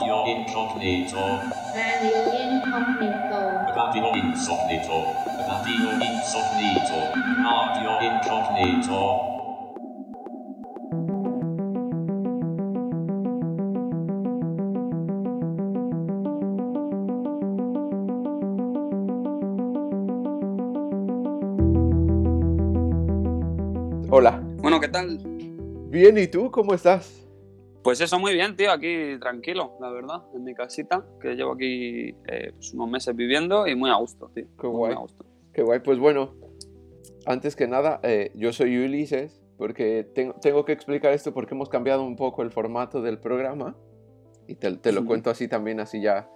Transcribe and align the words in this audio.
Radio 0.00 0.24
Incognito. 0.24 1.20
Radio 1.74 2.24
Incognito. 2.32 3.36
Radio 3.76 4.08
Incognito. 4.16 4.96
Radio 5.46 5.90
Incognito. 6.00 6.96
Radio 7.44 7.92
Incognito. 8.00 8.98
Hola. 24.08 24.40
Bueno, 24.62 24.80
¿qué 24.80 24.88
tal? 24.88 25.18
Bien, 25.90 26.16
¿y 26.16 26.26
tú 26.26 26.50
cómo 26.50 26.72
estás? 26.72 27.29
Pues 27.82 28.00
eso, 28.00 28.18
muy 28.18 28.34
bien, 28.34 28.56
tío, 28.56 28.70
aquí 28.72 29.18
tranquilo, 29.18 29.76
la 29.80 29.90
verdad, 29.90 30.22
en 30.34 30.44
mi 30.44 30.54
casita, 30.54 31.06
que 31.20 31.34
llevo 31.34 31.52
aquí 31.52 32.14
eh, 32.28 32.52
pues 32.54 32.74
unos 32.74 32.90
meses 32.90 33.16
viviendo 33.16 33.66
y 33.66 33.74
muy 33.74 33.90
a 33.90 33.94
gusto, 33.94 34.30
tío. 34.34 34.44
Qué 34.60 34.66
muy 34.66 34.76
guay. 34.76 34.92
a 34.92 34.96
gusto. 34.98 35.24
Qué 35.54 35.62
guay. 35.62 35.80
Pues 35.80 35.98
bueno, 35.98 36.34
antes 37.26 37.56
que 37.56 37.66
nada, 37.66 38.00
eh, 38.02 38.32
yo 38.34 38.52
soy 38.52 38.76
Ulises, 38.84 39.42
porque 39.56 40.04
tengo, 40.14 40.34
tengo 40.42 40.64
que 40.64 40.72
explicar 40.72 41.12
esto 41.12 41.32
porque 41.32 41.54
hemos 41.54 41.68
cambiado 41.70 42.02
un 42.02 42.16
poco 42.16 42.42
el 42.42 42.50
formato 42.50 43.00
del 43.02 43.18
programa. 43.18 43.76
Y 44.46 44.56
te, 44.56 44.76
te 44.76 44.90
lo 44.92 45.04
cuento 45.06 45.30
así 45.30 45.48
también, 45.48 45.78
así 45.80 46.00
ya 46.02 46.28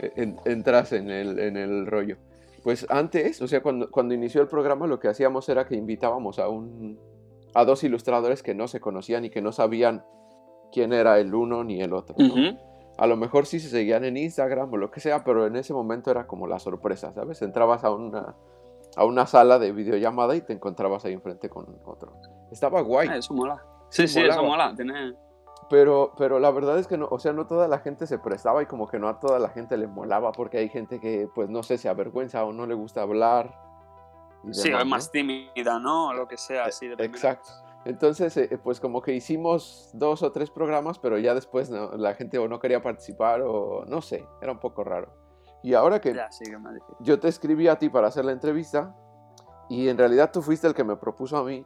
eh, 0.00 0.12
en- 0.16 0.36
entras 0.44 0.92
en 0.92 1.10
el, 1.10 1.38
en 1.38 1.56
el 1.56 1.86
rollo. 1.86 2.16
Pues 2.62 2.86
antes, 2.90 3.40
o 3.42 3.48
sea, 3.48 3.60
cuando, 3.62 3.90
cuando 3.90 4.14
inició 4.14 4.40
el 4.42 4.46
programa, 4.48 4.86
lo 4.86 5.00
que 5.00 5.08
hacíamos 5.08 5.48
era 5.48 5.66
que 5.66 5.74
invitábamos 5.74 6.38
a, 6.38 6.48
un, 6.48 6.98
a 7.54 7.64
dos 7.64 7.82
ilustradores 7.82 8.42
que 8.42 8.54
no 8.54 8.68
se 8.68 8.78
conocían 8.78 9.24
y 9.24 9.30
que 9.30 9.40
no 9.42 9.50
sabían 9.52 10.04
quién 10.72 10.92
era 10.92 11.18
el 11.18 11.34
uno 11.34 11.62
ni 11.62 11.80
el 11.80 11.92
otro. 11.92 12.14
¿no? 12.18 12.26
Ujú. 12.26 12.58
A 12.98 13.06
lo 13.06 13.16
mejor 13.16 13.46
sí 13.46 13.60
se 13.60 13.68
seguían 13.68 14.04
en 14.04 14.16
Instagram 14.16 14.72
o 14.72 14.76
lo 14.76 14.90
que 14.90 15.00
sea, 15.00 15.22
pero 15.24 15.46
en 15.46 15.56
ese 15.56 15.72
momento 15.72 16.10
era 16.10 16.26
como 16.26 16.46
la 16.46 16.58
sorpresa, 16.58 17.12
¿sabes? 17.12 17.40
Entrabas 17.42 17.84
a 17.84 17.90
una, 17.90 18.34
a 18.96 19.04
una 19.04 19.26
sala 19.26 19.58
de 19.58 19.72
videollamada 19.72 20.36
y 20.36 20.40
te 20.42 20.52
encontrabas 20.52 21.04
ahí 21.04 21.12
enfrente 21.12 21.48
con 21.48 21.66
otro. 21.84 22.12
Estaba 22.50 22.80
guay, 22.82 23.08
Ah, 23.10 23.16
Eso 23.16 23.34
mola. 23.34 23.62
Sí, 23.88 24.06
Sí, 24.06 24.14
sí, 24.14 24.20
eso 24.20 24.42
molaba. 24.42 24.68
mola. 24.70 24.76
Tiene... 24.76 25.14
pero, 25.70 26.12
pero 26.18 26.38
la 26.38 26.50
verdad 26.50 26.78
es 26.78 26.86
que 26.86 26.96
no, 26.98 27.08
o 27.10 27.18
sea, 27.18 27.32
no 27.32 27.46
toda 27.46 27.66
la 27.66 27.78
gente 27.78 28.06
se 28.06 28.18
prestaba 28.18 28.62
y 28.62 28.66
como 28.66 28.86
que 28.88 28.98
no 28.98 29.08
a 29.08 29.18
toda 29.20 29.38
la 29.38 29.48
gente 29.48 29.76
le 29.78 29.86
molaba 29.86 30.32
porque 30.32 30.58
hay 30.58 30.68
gente 30.68 31.00
que, 31.00 31.28
pues 31.34 31.48
no 31.48 31.62
sé, 31.62 31.78
se 31.78 31.88
avergüenza 31.88 32.44
o 32.44 32.52
no 32.52 32.66
le 32.66 32.74
gusta 32.74 33.02
hablar. 33.02 33.54
y 34.44 34.52
Sí, 34.52 34.68
demás, 34.68 34.82
es 34.82 34.88
más 34.88 35.10
tímida, 35.10 35.78
¿no? 35.78 36.08
O 36.08 36.12
lo 36.14 36.28
que 36.28 36.36
sea, 36.36 36.64
así 36.66 36.88
de 36.88 36.96
primera. 36.96 37.38
Entonces, 37.84 38.36
eh, 38.36 38.58
pues 38.62 38.78
como 38.80 39.02
que 39.02 39.12
hicimos 39.12 39.90
dos 39.92 40.22
o 40.22 40.30
tres 40.32 40.50
programas, 40.50 40.98
pero 40.98 41.18
ya 41.18 41.34
después 41.34 41.68
no- 41.70 41.92
la 41.96 42.14
gente 42.14 42.38
o 42.38 42.46
no 42.48 42.60
quería 42.60 42.80
participar 42.82 43.42
o 43.42 43.84
no 43.86 44.00
sé, 44.02 44.26
era 44.40 44.52
un 44.52 44.60
poco 44.60 44.84
raro. 44.84 45.12
Y 45.64 45.74
ahora 45.74 46.00
que 46.00 46.14
Ya, 46.14 46.30
sí, 46.30 46.44
yo 47.00 47.18
te 47.20 47.28
escribí 47.28 47.68
a 47.68 47.76
ti 47.78 47.88
para 47.88 48.08
hacer 48.08 48.24
la 48.24 48.32
entrevista 48.32 48.94
y 49.68 49.88
en 49.88 49.98
realidad 49.98 50.30
tú 50.32 50.42
fuiste 50.42 50.66
el 50.66 50.74
que 50.74 50.84
me 50.84 50.96
propuso 50.96 51.36
a 51.36 51.44
mí 51.44 51.64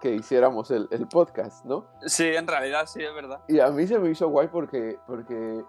que 0.00 0.14
hiciéramos 0.14 0.70
el, 0.72 0.88
el 0.90 1.06
podcast, 1.06 1.64
¿no? 1.64 1.86
Sí, 2.06 2.24
en 2.26 2.46
realidad 2.48 2.86
sí, 2.86 3.02
es 3.02 3.14
verdad. 3.14 3.40
Y 3.48 3.60
a 3.60 3.68
mí 3.70 3.86
se 3.86 3.98
me 4.00 4.10
hizo 4.10 4.28
guay 4.28 4.48
porque, 4.48 4.98
porque 5.06 5.62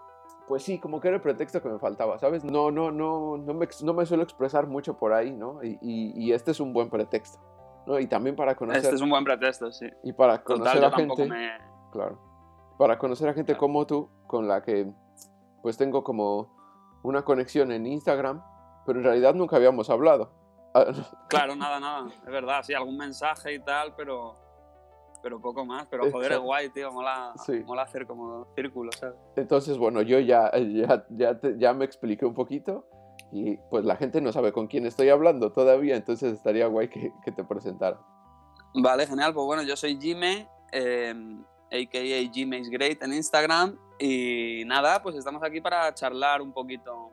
pues 0.47 0.63
sí, 0.63 0.79
como 0.79 0.99
que 0.99 1.07
era 1.09 1.17
el 1.17 1.21
pretexto 1.21 1.61
que 1.61 1.69
me 1.69 1.77
faltaba, 1.79 2.17
¿sabes? 2.17 2.43
No, 2.43 2.71
no, 2.71 2.91
no, 2.91 3.37
no 3.37 3.53
me, 3.53 3.67
no 3.83 3.93
me 3.93 4.05
suelo 4.07 4.23
expresar 4.23 4.65
mucho 4.67 4.97
por 4.97 5.13
ahí, 5.13 5.31
¿no? 5.31 5.63
Y, 5.63 5.77
y- 5.81 6.13
y 6.15 6.33
este 6.33 6.51
es 6.51 6.59
un 6.59 6.73
buen 6.73 6.89
pretexto, 6.89 7.39
¿no? 7.85 7.99
Y 7.99 8.07
también 8.07 8.35
para 8.35 8.55
conocer, 8.55 8.83
Este 8.83 8.95
es 8.95 9.01
un 9.01 9.09
buen 9.09 9.23
pretexto, 9.23 9.71
sí. 9.71 9.87
y 10.03 10.13
para 10.13 10.37
Total, 10.43 10.57
conocer 10.57 10.81
yo 10.81 10.87
a 10.87 10.91
gente, 10.91 11.25
me... 11.27 11.51
claro, 11.91 12.19
para 12.77 12.97
conocer 12.97 13.29
a 13.29 13.33
gente 13.33 13.53
Claro. 13.53 13.59
como 13.59 13.85
tú, 13.87 14.09
con 14.27 14.47
la 14.47 14.61
que 14.61 14.91
pues 15.61 15.77
tengo 15.77 16.03
como 16.03 16.49
una 17.03 17.23
conexión 17.23 17.71
en 17.71 17.85
Instagram, 17.85 18.41
pero 18.85 18.99
en 18.99 19.05
realidad 19.05 19.33
nunca 19.33 19.55
habíamos 19.57 19.89
hablado. 19.89 20.31
Ah, 20.73 20.85
Claro, 21.29 21.55
nada, 21.55 21.79
nada. 21.79 22.07
Es 22.09 22.25
verdad, 22.31 22.63
sí, 22.63 22.73
algún 22.73 22.97
mensaje 22.97 23.53
y 23.53 23.59
tal, 23.59 23.93
pero... 23.95 24.35
Pero 25.21 25.39
poco 25.39 25.63
más. 25.65 25.87
Pero 25.89 26.03
joder, 26.11 26.15
es 26.33 26.37
Exacto. 26.37 26.43
guay, 26.43 26.69
tío. 26.71 26.91
Mola, 26.91 27.31
Sí. 27.45 27.63
mola 27.65 27.83
hacer 27.83 28.05
como 28.05 28.45
círculos, 28.55 28.95
¿sabes? 28.97 29.15
Entonces, 29.37 29.77
bueno, 29.77 30.01
yo 30.01 30.19
ya, 30.19 30.51
ya, 30.57 31.05
ya, 31.11 31.39
te- 31.39 31.57
ya 31.57 31.73
me 31.73 31.85
expliqué 31.85 32.25
un 32.25 32.33
poquito 32.33 32.85
y 33.33 33.57
pues 33.71 33.83
la 33.83 33.95
gente 33.95 34.21
no 34.21 34.31
sabe 34.31 34.53
con 34.53 34.67
quién 34.67 34.85
estoy 34.85 35.09
hablando 35.09 35.51
todavía, 35.51 35.95
entonces 35.95 36.33
estaría 36.33 36.67
guay 36.67 36.87
que, 36.87 37.11
que 37.25 37.31
te 37.31 37.43
presentara. 37.43 37.99
Vale, 38.75 39.07
genial. 39.07 39.33
Pues 39.33 39.45
bueno, 39.45 39.63
yo 39.63 39.75
soy 39.75 39.99
Jime, 39.99 40.47
eh, 40.71 41.13
a.k.a. 41.71 42.31
Jime 42.31 42.59
is 42.59 42.69
Great 42.69 43.01
en 43.01 43.13
Instagram. 43.13 43.77
Y 43.99 44.63
nada, 44.65 45.01
pues 45.01 45.15
estamos 45.15 45.41
aquí 45.43 45.61
para 45.61 45.93
charlar 45.93 46.41
un 46.41 46.53
poquito, 46.53 47.11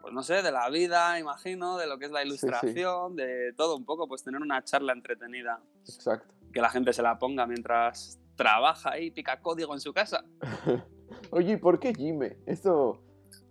pues 0.00 0.12
no 0.12 0.22
sé, 0.22 0.42
de 0.42 0.52
la 0.52 0.68
vida, 0.68 1.18
imagino, 1.18 1.78
de 1.78 1.86
lo 1.86 1.98
que 1.98 2.06
es 2.06 2.10
la 2.10 2.20
sí. 2.20 2.28
ilustración, 2.28 3.16
de 3.16 3.52
todo 3.56 3.76
un 3.76 3.84
poco, 3.84 4.08
pues 4.08 4.22
tener 4.22 4.40
una 4.40 4.62
charla 4.62 4.92
entretenida, 4.92 5.60
Exacto. 5.86 6.34
que 6.52 6.60
la 6.60 6.70
gente 6.70 6.92
se 6.92 7.02
la 7.02 7.18
ponga 7.18 7.46
mientras 7.46 8.18
trabaja 8.36 8.98
y 8.98 9.10
pica 9.10 9.40
código 9.40 9.74
en 9.74 9.80
su 9.80 9.92
casa. 9.92 10.24
Oye, 11.30 11.52
¿y 11.52 11.56
por 11.56 11.78
qué 11.78 11.94
Jime? 11.94 12.38
Esto... 12.46 13.02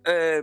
Eh, 0.04 0.42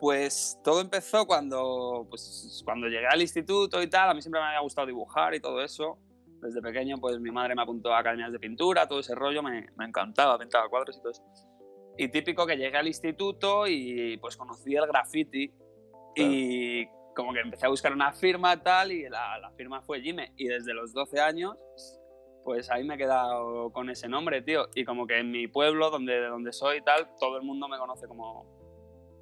pues 0.00 0.58
todo 0.62 0.80
empezó 0.80 1.26
cuando, 1.26 2.06
pues, 2.08 2.62
cuando 2.64 2.86
llegué 2.86 3.06
al 3.06 3.20
instituto 3.20 3.82
y 3.82 3.88
tal. 3.88 4.10
A 4.10 4.14
mí 4.14 4.22
siempre 4.22 4.40
me 4.40 4.48
había 4.48 4.60
gustado 4.60 4.86
dibujar 4.86 5.34
y 5.34 5.40
todo 5.40 5.62
eso. 5.62 5.98
Desde 6.40 6.60
pequeño, 6.60 6.98
pues 6.98 7.20
mi 7.20 7.30
madre 7.30 7.54
me 7.54 7.62
apuntó 7.62 7.92
a 7.92 8.00
academias 8.00 8.32
de 8.32 8.38
pintura, 8.40 8.88
todo 8.88 8.98
ese 8.98 9.14
rollo 9.14 9.42
me, 9.42 9.68
me 9.76 9.84
encantaba, 9.84 10.38
pintaba 10.38 10.68
cuadros 10.68 10.96
y 10.96 11.00
todo 11.00 11.12
eso. 11.12 11.22
Y 11.96 12.08
típico 12.08 12.46
que 12.46 12.56
llegué 12.56 12.76
al 12.76 12.88
instituto 12.88 13.66
y 13.68 14.16
pues 14.16 14.36
conocí 14.36 14.74
el 14.74 14.86
graffiti 14.86 15.52
y 16.16 16.86
como 17.14 17.32
que 17.32 17.40
empecé 17.40 17.66
a 17.66 17.68
buscar 17.68 17.92
una 17.92 18.12
firma 18.12 18.60
tal 18.60 18.90
y 18.90 19.08
la, 19.08 19.38
la 19.38 19.50
firma 19.52 19.82
fue 19.82 20.00
Jime. 20.00 20.32
Y 20.36 20.48
desde 20.48 20.74
los 20.74 20.92
12 20.92 21.20
años, 21.20 21.56
pues 22.44 22.70
ahí 22.70 22.84
me 22.84 22.94
he 22.94 22.98
quedado 22.98 23.70
con 23.70 23.90
ese 23.90 24.08
nombre, 24.08 24.42
tío. 24.42 24.68
Y 24.74 24.84
como 24.84 25.06
que 25.06 25.18
en 25.18 25.30
mi 25.30 25.46
pueblo, 25.46 25.90
donde, 25.90 26.14
de 26.14 26.26
donde 26.26 26.52
soy 26.52 26.78
y 26.78 26.82
tal, 26.82 27.08
todo 27.20 27.36
el 27.36 27.42
mundo 27.44 27.68
me 27.68 27.78
conoce 27.78 28.08
como, 28.08 28.61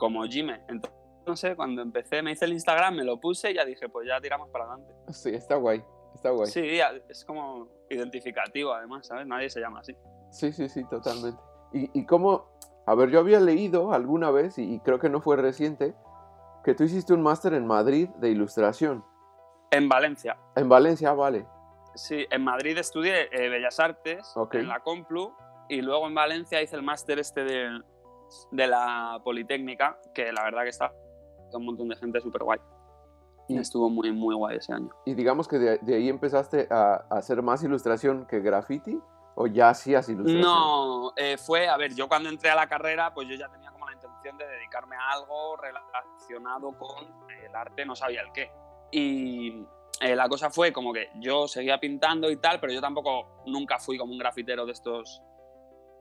como 0.00 0.24
Jime. 0.24 0.62
Entonces, 0.66 0.98
no 1.26 1.36
sé, 1.36 1.54
cuando 1.54 1.82
empecé, 1.82 2.22
me 2.22 2.32
hice 2.32 2.46
el 2.46 2.54
Instagram, 2.54 2.96
me 2.96 3.04
lo 3.04 3.20
puse 3.20 3.52
y 3.52 3.54
ya 3.54 3.64
dije, 3.64 3.88
pues 3.88 4.08
ya 4.08 4.20
tiramos 4.20 4.48
para 4.48 4.64
adelante. 4.64 4.92
Sí, 5.12 5.30
está 5.30 5.56
guay, 5.56 5.84
está 6.14 6.30
guay. 6.30 6.50
Sí, 6.50 6.80
es 7.08 7.24
como 7.24 7.68
identificativo 7.88 8.72
además, 8.72 9.06
¿sabes? 9.06 9.26
Nadie 9.26 9.50
se 9.50 9.60
llama 9.60 9.80
así. 9.80 9.94
Sí, 10.30 10.52
sí, 10.52 10.68
sí, 10.68 10.82
totalmente. 10.88 11.38
¿Y, 11.72 12.00
y 12.00 12.06
cómo? 12.06 12.48
A 12.86 12.94
ver, 12.94 13.10
yo 13.10 13.20
había 13.20 13.38
leído 13.38 13.92
alguna 13.92 14.30
vez, 14.30 14.58
y, 14.58 14.74
y 14.74 14.80
creo 14.80 14.98
que 14.98 15.10
no 15.10 15.20
fue 15.20 15.36
reciente, 15.36 15.94
que 16.64 16.74
tú 16.74 16.84
hiciste 16.84 17.12
un 17.12 17.22
máster 17.22 17.54
en 17.54 17.66
Madrid 17.66 18.08
de 18.16 18.30
ilustración. 18.30 19.04
En 19.70 19.88
Valencia. 19.88 20.36
En 20.56 20.68
Valencia, 20.68 21.12
vale. 21.12 21.46
Sí, 21.94 22.26
en 22.30 22.42
Madrid 22.42 22.76
estudié 22.78 23.28
eh, 23.30 23.48
Bellas 23.48 23.78
Artes, 23.78 24.34
en 24.52 24.66
la 24.66 24.80
Complu, 24.80 25.32
y 25.68 25.82
luego 25.82 26.06
en 26.08 26.14
Valencia 26.14 26.62
hice 26.62 26.74
el 26.76 26.82
máster 26.82 27.18
este 27.18 27.44
de, 27.44 27.80
de 28.50 28.66
la 28.66 29.20
Politécnica, 29.24 29.98
que 30.14 30.32
la 30.32 30.42
verdad 30.44 30.62
que 30.62 30.68
está 30.70 30.92
un 31.52 31.64
montón 31.66 31.88
de 31.88 31.96
gente 31.96 32.20
súper 32.20 32.42
guay. 32.44 32.60
Y- 33.48 33.58
Estuvo 33.58 33.90
muy, 33.90 34.12
muy 34.12 34.34
guay 34.34 34.56
ese 34.58 34.72
año. 34.72 34.90
Y 35.04 35.14
digamos 35.14 35.48
que 35.48 35.58
de, 35.58 35.78
de 35.78 35.94
ahí 35.96 36.08
empezaste 36.08 36.68
a, 36.70 37.04
a 37.10 37.16
hacer 37.18 37.42
más 37.42 37.62
ilustración 37.64 38.26
que 38.26 38.40
graffiti, 38.40 38.98
o 39.34 39.46
ya 39.46 39.70
hacías 39.70 40.08
ilustración. 40.08 40.42
No, 40.42 41.12
eh, 41.16 41.36
fue, 41.38 41.68
a 41.68 41.76
ver, 41.76 41.94
yo 41.94 42.08
cuando 42.08 42.28
entré 42.28 42.50
a 42.50 42.54
la 42.54 42.68
carrera, 42.68 43.12
pues 43.14 43.26
yo 43.28 43.34
ya 43.36 43.48
tenía 43.48 43.70
como 43.72 43.86
la 43.88 43.94
intención 43.94 44.36
de 44.38 44.46
dedicarme 44.46 44.96
a 44.96 45.10
algo 45.12 45.56
relacionado 45.56 46.76
con 46.78 47.06
el 47.44 47.54
arte, 47.54 47.84
no 47.86 47.96
sabía 47.96 48.20
el 48.22 48.32
qué. 48.32 48.50
Y 48.92 49.64
eh, 50.00 50.14
la 50.14 50.28
cosa 50.28 50.50
fue 50.50 50.72
como 50.72 50.92
que 50.92 51.08
yo 51.16 51.48
seguía 51.48 51.78
pintando 51.80 52.30
y 52.30 52.36
tal, 52.36 52.60
pero 52.60 52.72
yo 52.72 52.80
tampoco 52.80 53.42
nunca 53.46 53.78
fui 53.78 53.96
como 53.98 54.12
un 54.12 54.18
grafitero 54.18 54.66
de 54.66 54.72
estos 54.72 55.22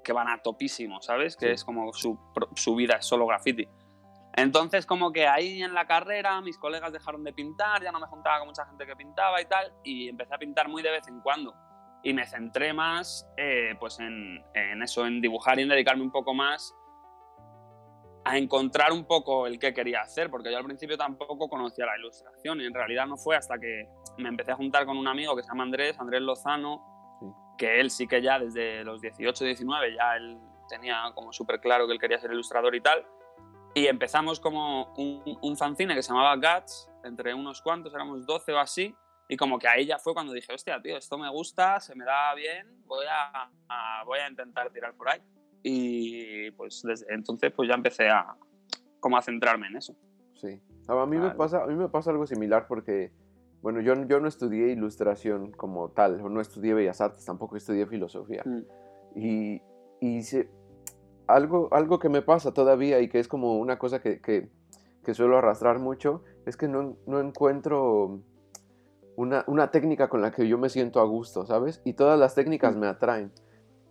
que 0.03 0.13
van 0.13 0.27
a 0.29 0.37
topísimo, 0.41 1.01
¿sabes? 1.01 1.35
Que 1.35 1.47
Sí. 1.47 1.51
es 1.53 1.63
como 1.63 1.91
su, 1.93 2.17
su 2.55 2.75
vida 2.75 2.95
es 2.95 3.05
solo 3.05 3.25
graffiti. 3.27 3.67
Entonces, 4.35 4.85
como 4.85 5.11
que 5.11 5.27
ahí 5.27 5.61
en 5.63 5.73
la 5.73 5.85
carrera 5.85 6.39
mis 6.41 6.57
colegas 6.57 6.93
dejaron 6.93 7.23
de 7.23 7.33
pintar, 7.33 7.81
ya 7.83 7.91
no 7.91 7.99
me 7.99 8.07
juntaba 8.07 8.39
con 8.39 8.47
mucha 8.47 8.65
gente 8.65 8.85
que 8.85 8.95
pintaba 8.95 9.41
y 9.41 9.45
tal, 9.45 9.73
y 9.83 10.07
empecé 10.09 10.33
a 10.35 10.37
pintar 10.37 10.69
muy 10.69 10.81
de 10.81 10.91
vez 10.91 11.07
en 11.07 11.19
cuando. 11.21 11.53
Y 12.03 12.13
me 12.13 12.25
centré 12.25 12.71
más 12.71 13.27
eh, 13.35 13.75
pues 13.79 13.99
en, 13.99 14.41
en 14.53 14.81
eso, 14.81 15.05
en 15.05 15.19
dibujar 15.19 15.59
y 15.59 15.63
en 15.63 15.69
dedicarme 15.69 16.03
un 16.03 16.11
poco 16.11 16.33
más 16.33 16.73
a 18.25 18.37
encontrar 18.37 18.91
un 18.93 19.05
poco 19.05 19.47
el 19.47 19.57
que 19.59 19.73
quería 19.73 20.01
hacer, 20.01 20.29
porque 20.29 20.51
yo 20.51 20.57
al 20.57 20.63
principio 20.63 20.97
tampoco 20.97 21.49
conocía 21.49 21.85
la 21.85 21.97
ilustración 21.97 22.61
y 22.61 22.65
en 22.65 22.73
realidad 22.73 23.07
no 23.07 23.17
fue 23.17 23.35
hasta 23.35 23.57
que 23.57 23.87
me 24.17 24.29
empecé 24.29 24.51
a 24.51 24.55
juntar 24.55 24.85
con 24.85 24.97
un 24.97 25.07
amigo 25.07 25.35
que 25.35 25.41
se 25.43 25.49
llama 25.49 25.63
Andrés, 25.63 25.99
Andrés 25.99 26.21
Lozano. 26.21 26.98
Que 27.59 27.79
él 27.79 27.91
sí 27.91 28.07
que 28.07 28.21
ya 28.21 28.39
desde 28.39 28.83
los 28.83 29.01
18, 29.01 29.43
19 29.45 29.93
ya 29.95 30.15
él 30.15 30.39
tenía 30.67 31.03
como 31.13 31.31
súper 31.33 31.59
claro 31.59 31.85
que 31.85 31.93
él 31.93 31.99
quería 31.99 32.17
ser 32.19 32.31
ilustrador 32.31 32.73
y 32.73 32.81
tal. 32.81 33.05
Y 33.75 33.85
empezamos 33.85 34.39
como 34.39 34.93
un, 34.95 35.37
un 35.41 35.57
fanzine 35.57 35.93
que 35.93 36.01
se 36.01 36.09
llamaba 36.11 36.35
Guts, 36.37 36.89
entre 37.03 37.33
unos 37.35 37.61
cuantos, 37.61 37.93
éramos 37.93 38.25
12 38.25 38.53
o 38.53 38.59
así, 38.59 38.95
y 39.27 39.37
como 39.37 39.59
que 39.59 39.67
ahí 39.67 39.85
ya 39.85 39.99
fue 39.99 40.13
cuando 40.13 40.33
dije, 40.33 40.51
hostia, 40.53 40.81
tío, 40.81 40.97
esto 40.97 41.17
me 41.17 41.29
gusta, 41.29 41.79
se 41.79 41.93
me 41.95 42.03
da 42.05 42.33
bien, 42.33 42.81
voy 42.87 43.05
a, 43.07 43.51
a- 43.69 44.03
voy 44.05 44.19
a 44.19 44.27
intentar 44.29 44.71
tirar 44.71 44.95
por 44.95 45.09
ahí. 45.09 45.21
y 45.61 46.49
pues 46.51 46.81
desde 46.83 47.13
entonces 47.13 47.51
pues 47.53 47.67
ya 47.67 47.75
empecé 47.75 48.07
a 48.09 48.35
como 49.01 49.17
a 49.17 49.21
centrarme 49.21 49.67
en 49.67 49.75
eso. 49.77 49.93
Sí. 50.35 50.61
A 50.87 51.05
mí, 51.05 51.17
me 51.17 51.29
pasa, 51.31 51.63
a 51.63 51.67
mí 51.67 51.75
me 51.75 51.89
pasa 51.89 52.09
algo 52.11 52.25
similar 52.25 52.65
porque, 52.67 53.11
bueno, 53.61 53.81
yo, 53.81 53.93
yo 54.05 54.19
no 54.19 54.27
estudié 54.27 54.69
ilustración 54.71 55.51
como 55.51 55.89
tal, 55.89 56.21
no 56.33 56.41
estudié 56.41 56.73
Bellas 56.73 57.01
Artes, 57.01 57.25
tampoco 57.25 57.57
estudié 57.57 57.85
filosofía. 57.85 58.43
Mm. 58.45 58.63
Y, 59.15 59.61
y 60.01 60.21
algo, 61.27 61.69
algo 61.71 61.99
que 61.99 62.09
me 62.09 62.21
pasa 62.21 62.53
todavía 62.53 62.99
y 63.01 63.09
que 63.09 63.19
es 63.19 63.27
como 63.27 63.57
una 63.59 63.77
cosa 63.77 63.99
que, 64.01 64.19
que- 64.21 64.49
que 65.03 65.13
suelo 65.13 65.37
arrastrar 65.37 65.79
mucho, 65.79 66.23
es 66.45 66.57
que 66.57 66.67
no, 66.67 66.97
no 67.07 67.19
encuentro 67.19 68.21
una, 69.15 69.43
una 69.47 69.71
técnica 69.71 70.09
con 70.09 70.21
la 70.21 70.31
que 70.31 70.47
yo 70.47 70.57
me 70.57 70.69
siento 70.69 70.99
a 70.99 71.05
gusto, 71.05 71.45
¿sabes? 71.45 71.81
Y 71.83 71.93
todas 71.93 72.19
las 72.19 72.35
técnicas 72.35 72.75
Mm. 72.75 72.79
me 72.79 72.87
atraen. 72.87 73.31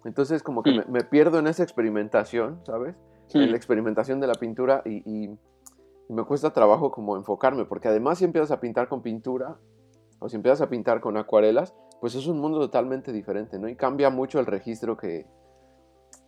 Entonces 0.04 0.42
como 0.42 0.62
que 0.62 0.70
Mm. 0.72 0.76
me, 0.76 0.84
me 0.88 1.04
pierdo 1.04 1.38
en 1.38 1.46
esa 1.46 1.62
experimentación, 1.62 2.60
¿sabes? 2.64 2.94
en 3.34 3.50
la 3.50 3.56
experimentación 3.58 4.20
de 4.20 4.26
la 4.26 4.32
pintura 4.34 4.80
y, 4.86 5.02
y 5.04 5.38
me 6.08 6.24
cuesta 6.24 6.52
trabajo 6.52 6.90
como 6.90 7.16
enfocarme, 7.16 7.64
porque 7.64 7.88
además 7.88 8.18
si 8.18 8.24
empiezas 8.24 8.50
a 8.50 8.60
pintar 8.60 8.88
con 8.88 9.02
pintura 9.02 9.56
o 10.20 10.28
si 10.28 10.36
empiezas 10.36 10.62
a 10.62 10.68
pintar 10.68 11.00
con 11.00 11.16
acuarelas, 11.16 11.74
pues 12.00 12.14
es 12.14 12.26
un 12.26 12.40
mundo 12.40 12.58
totalmente 12.58 13.12
diferente, 13.12 13.58
¿no? 13.58 13.68
Y 13.68 13.76
cambia 13.76 14.10
mucho 14.10 14.40
el 14.40 14.46
registro 14.46 14.96
que... 14.96 15.26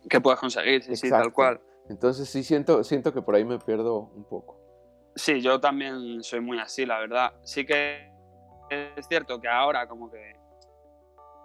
que 0.09 0.21
puedas 0.21 0.39
conseguir, 0.39 0.83
sí, 0.83 0.95
sí, 0.95 1.09
tal 1.09 1.33
cual. 1.33 1.61
Entonces 1.89 2.29
sí 2.29 2.43
siento, 2.43 2.83
siento 2.83 3.13
que 3.13 3.21
por 3.21 3.35
ahí 3.35 3.43
me 3.43 3.59
pierdo 3.59 4.11
un 4.15 4.23
poco. 4.25 4.57
Sí, 5.15 5.41
yo 5.41 5.59
también 5.59 6.23
soy 6.23 6.39
muy 6.39 6.59
así, 6.59 6.85
la 6.85 6.99
verdad. 6.99 7.33
Sí 7.43 7.65
que 7.65 8.09
es 8.69 9.07
cierto 9.07 9.41
que 9.41 9.49
ahora 9.49 9.87
como 9.87 10.09
que... 10.09 10.39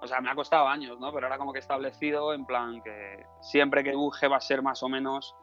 O 0.02 0.06
sea, 0.06 0.20
me 0.20 0.30
ha 0.30 0.34
costado 0.34 0.68
años, 0.68 1.00
¿no? 1.00 1.12
Pero 1.12 1.26
ahora 1.26 1.38
como 1.38 1.52
que 1.52 1.58
he 1.58 1.60
establecido 1.60 2.34
en 2.34 2.44
plan 2.44 2.82
que 2.82 3.24
siempre 3.40 3.82
que 3.82 3.90
dibuje 3.90 4.28
va 4.28 4.36
a 4.36 4.40
ser 4.40 4.62
más 4.62 4.82
o 4.82 4.88
menos 4.88 5.34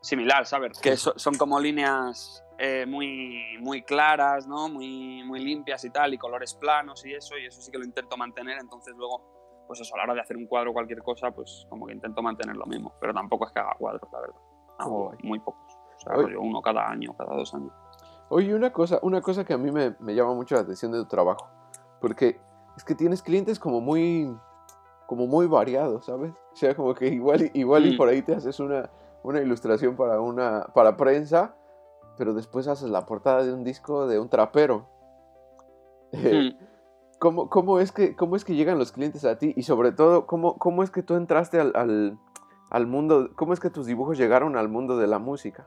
similar, 0.00 0.46
¿sabes? 0.46 0.78
Que 0.80 0.96
so- 0.96 1.14
son 1.16 1.34
como 1.36 1.58
líneas 1.60 2.44
eh, 2.58 2.86
muy, 2.86 3.40
muy 3.60 3.82
claras, 3.82 4.46
¿no? 4.46 4.68
Muy, 4.68 5.22
muy 5.24 5.40
limpias 5.40 5.84
y 5.84 5.90
tal, 5.90 6.14
y 6.14 6.18
colores 6.18 6.54
planos 6.54 7.04
y 7.06 7.14
eso, 7.14 7.36
y 7.38 7.46
eso 7.46 7.60
sí 7.60 7.70
que 7.70 7.78
lo 7.78 7.84
intento 7.84 8.16
mantener. 8.16 8.58
Entonces 8.60 8.94
luego, 8.96 9.64
pues 9.66 9.80
eso, 9.80 9.94
a 9.94 9.98
la 9.98 10.04
hora 10.04 10.14
de 10.14 10.20
hacer 10.20 10.36
un 10.36 10.46
cuadro 10.46 10.70
o 10.70 10.72
cualquier 10.72 11.02
cosa, 11.02 11.30
pues 11.30 11.66
como 11.68 11.86
que 11.86 11.92
intento 11.94 12.22
mantener 12.22 12.56
lo 12.56 12.66
mismo. 12.66 12.92
Pero 13.00 13.12
tampoco 13.14 13.46
es 13.46 13.52
que 13.52 13.60
haga 13.60 13.74
cuadros, 13.78 14.08
la 14.12 14.20
verdad. 14.20 14.36
Hago 14.78 15.04
Guay. 15.06 15.18
muy 15.22 15.38
pocos. 15.40 15.72
O 15.96 16.00
sea, 16.00 16.12
Oye. 16.14 16.22
rollo 16.26 16.40
uno 16.42 16.62
cada 16.62 16.88
año, 16.88 17.14
cada 17.16 17.34
dos 17.36 17.52
años. 17.54 17.72
Oye, 18.30 18.54
una 18.54 18.72
cosa, 18.72 18.98
una 19.02 19.20
cosa 19.20 19.44
que 19.44 19.52
a 19.54 19.58
mí 19.58 19.70
me, 19.72 19.94
me 20.00 20.14
llama 20.14 20.34
mucho 20.34 20.54
la 20.54 20.60
atención 20.60 20.92
de 20.92 20.98
tu 20.98 21.06
trabajo, 21.06 21.48
porque 22.00 22.38
es 22.76 22.84
que 22.84 22.94
tienes 22.94 23.22
clientes 23.22 23.58
como 23.58 23.80
muy, 23.80 24.32
como 25.06 25.26
muy 25.26 25.46
variados, 25.46 26.04
¿sabes? 26.06 26.32
O 26.52 26.56
sea, 26.56 26.74
como 26.76 26.94
que 26.94 27.06
igual, 27.08 27.50
igual 27.54 27.86
y 27.86 27.94
Mm. 27.94 27.96
por 27.96 28.08
ahí 28.08 28.22
te 28.22 28.34
haces 28.34 28.60
una, 28.60 28.88
una 29.22 29.40
ilustración 29.40 29.96
para 29.96 30.20
una, 30.20 30.66
para 30.74 30.96
prensa, 30.96 31.54
pero 32.16 32.34
después 32.34 32.68
haces 32.68 32.90
la 32.90 33.06
portada 33.06 33.44
de 33.44 33.52
un 33.52 33.64
disco 33.64 34.06
de 34.06 34.18
un 34.18 34.28
trapero. 34.28 34.88
Eh, 36.12 36.52
Mm. 36.52 36.68
¿Cómo, 37.18 37.50
cómo 37.50 37.80
es 37.80 37.90
que, 37.90 38.14
¿Cómo 38.14 38.36
es 38.36 38.44
que 38.44 38.54
llegan 38.54 38.78
los 38.78 38.92
clientes 38.92 39.24
a 39.24 39.38
ti? 39.38 39.52
Y 39.56 39.64
sobre 39.64 39.90
todo, 39.90 40.26
¿cómo, 40.26 40.56
cómo 40.56 40.84
es 40.84 40.90
que 40.90 41.02
tú 41.02 41.16
entraste 41.16 41.58
al, 41.58 41.72
al, 41.74 42.18
al 42.70 42.86
mundo, 42.86 43.30
cómo 43.34 43.52
es 43.52 43.60
que 43.60 43.70
tus 43.70 43.86
dibujos 43.86 44.16
llegaron 44.16 44.56
al 44.56 44.68
mundo 44.68 44.96
de 44.96 45.08
la 45.08 45.18
música? 45.18 45.66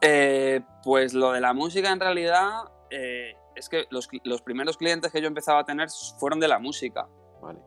Eh, 0.00 0.62
pues 0.82 1.12
lo 1.12 1.32
de 1.32 1.40
la 1.40 1.52
música 1.52 1.92
en 1.92 2.00
realidad 2.00 2.72
eh, 2.90 3.34
es 3.54 3.68
que 3.68 3.84
los, 3.90 4.08
los 4.24 4.40
primeros 4.40 4.78
clientes 4.78 5.12
que 5.12 5.20
yo 5.20 5.28
empezaba 5.28 5.60
a 5.60 5.64
tener 5.64 5.88
fueron 6.18 6.40
de 6.40 6.48
la 6.48 6.58
música. 6.58 7.06
Vale. 7.42 7.60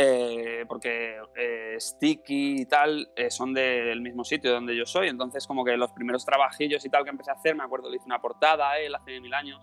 Eh, 0.00 0.64
porque 0.68 1.16
eh, 1.34 1.74
Sticky 1.80 2.60
y 2.60 2.66
tal 2.66 3.10
eh, 3.16 3.32
son 3.32 3.52
del 3.52 4.00
mismo 4.00 4.22
sitio 4.22 4.52
donde 4.52 4.76
yo 4.76 4.86
soy, 4.86 5.08
entonces 5.08 5.44
como 5.44 5.64
que 5.64 5.76
los 5.76 5.90
primeros 5.90 6.24
trabajillos 6.24 6.84
y 6.86 6.88
tal 6.88 7.02
que 7.02 7.10
empecé 7.10 7.32
a 7.32 7.34
hacer, 7.34 7.56
me 7.56 7.64
acuerdo, 7.64 7.90
le 7.90 7.96
hice 7.96 8.06
una 8.06 8.20
portada 8.20 8.70
a 8.70 8.78
él 8.78 8.94
hace 8.94 9.20
mil 9.20 9.34
años, 9.34 9.60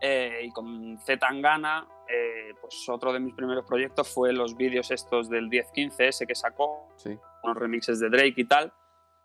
eh, 0.00 0.40
y 0.42 0.50
con 0.52 0.98
Z 1.00 1.18
Tangana, 1.18 1.86
eh, 2.08 2.54
pues 2.62 2.88
otro 2.88 3.12
de 3.12 3.20
mis 3.20 3.34
primeros 3.34 3.66
proyectos 3.66 4.08
fue 4.08 4.32
los 4.32 4.56
vídeos 4.56 4.90
estos 4.90 5.28
del 5.28 5.48
1015 5.48 6.08
ese 6.08 6.26
que 6.26 6.34
sacó, 6.34 6.88
Sí. 6.96 7.18
unos 7.42 7.58
remixes 7.58 8.00
de 8.00 8.08
Drake 8.08 8.34
y 8.38 8.44
tal, 8.46 8.72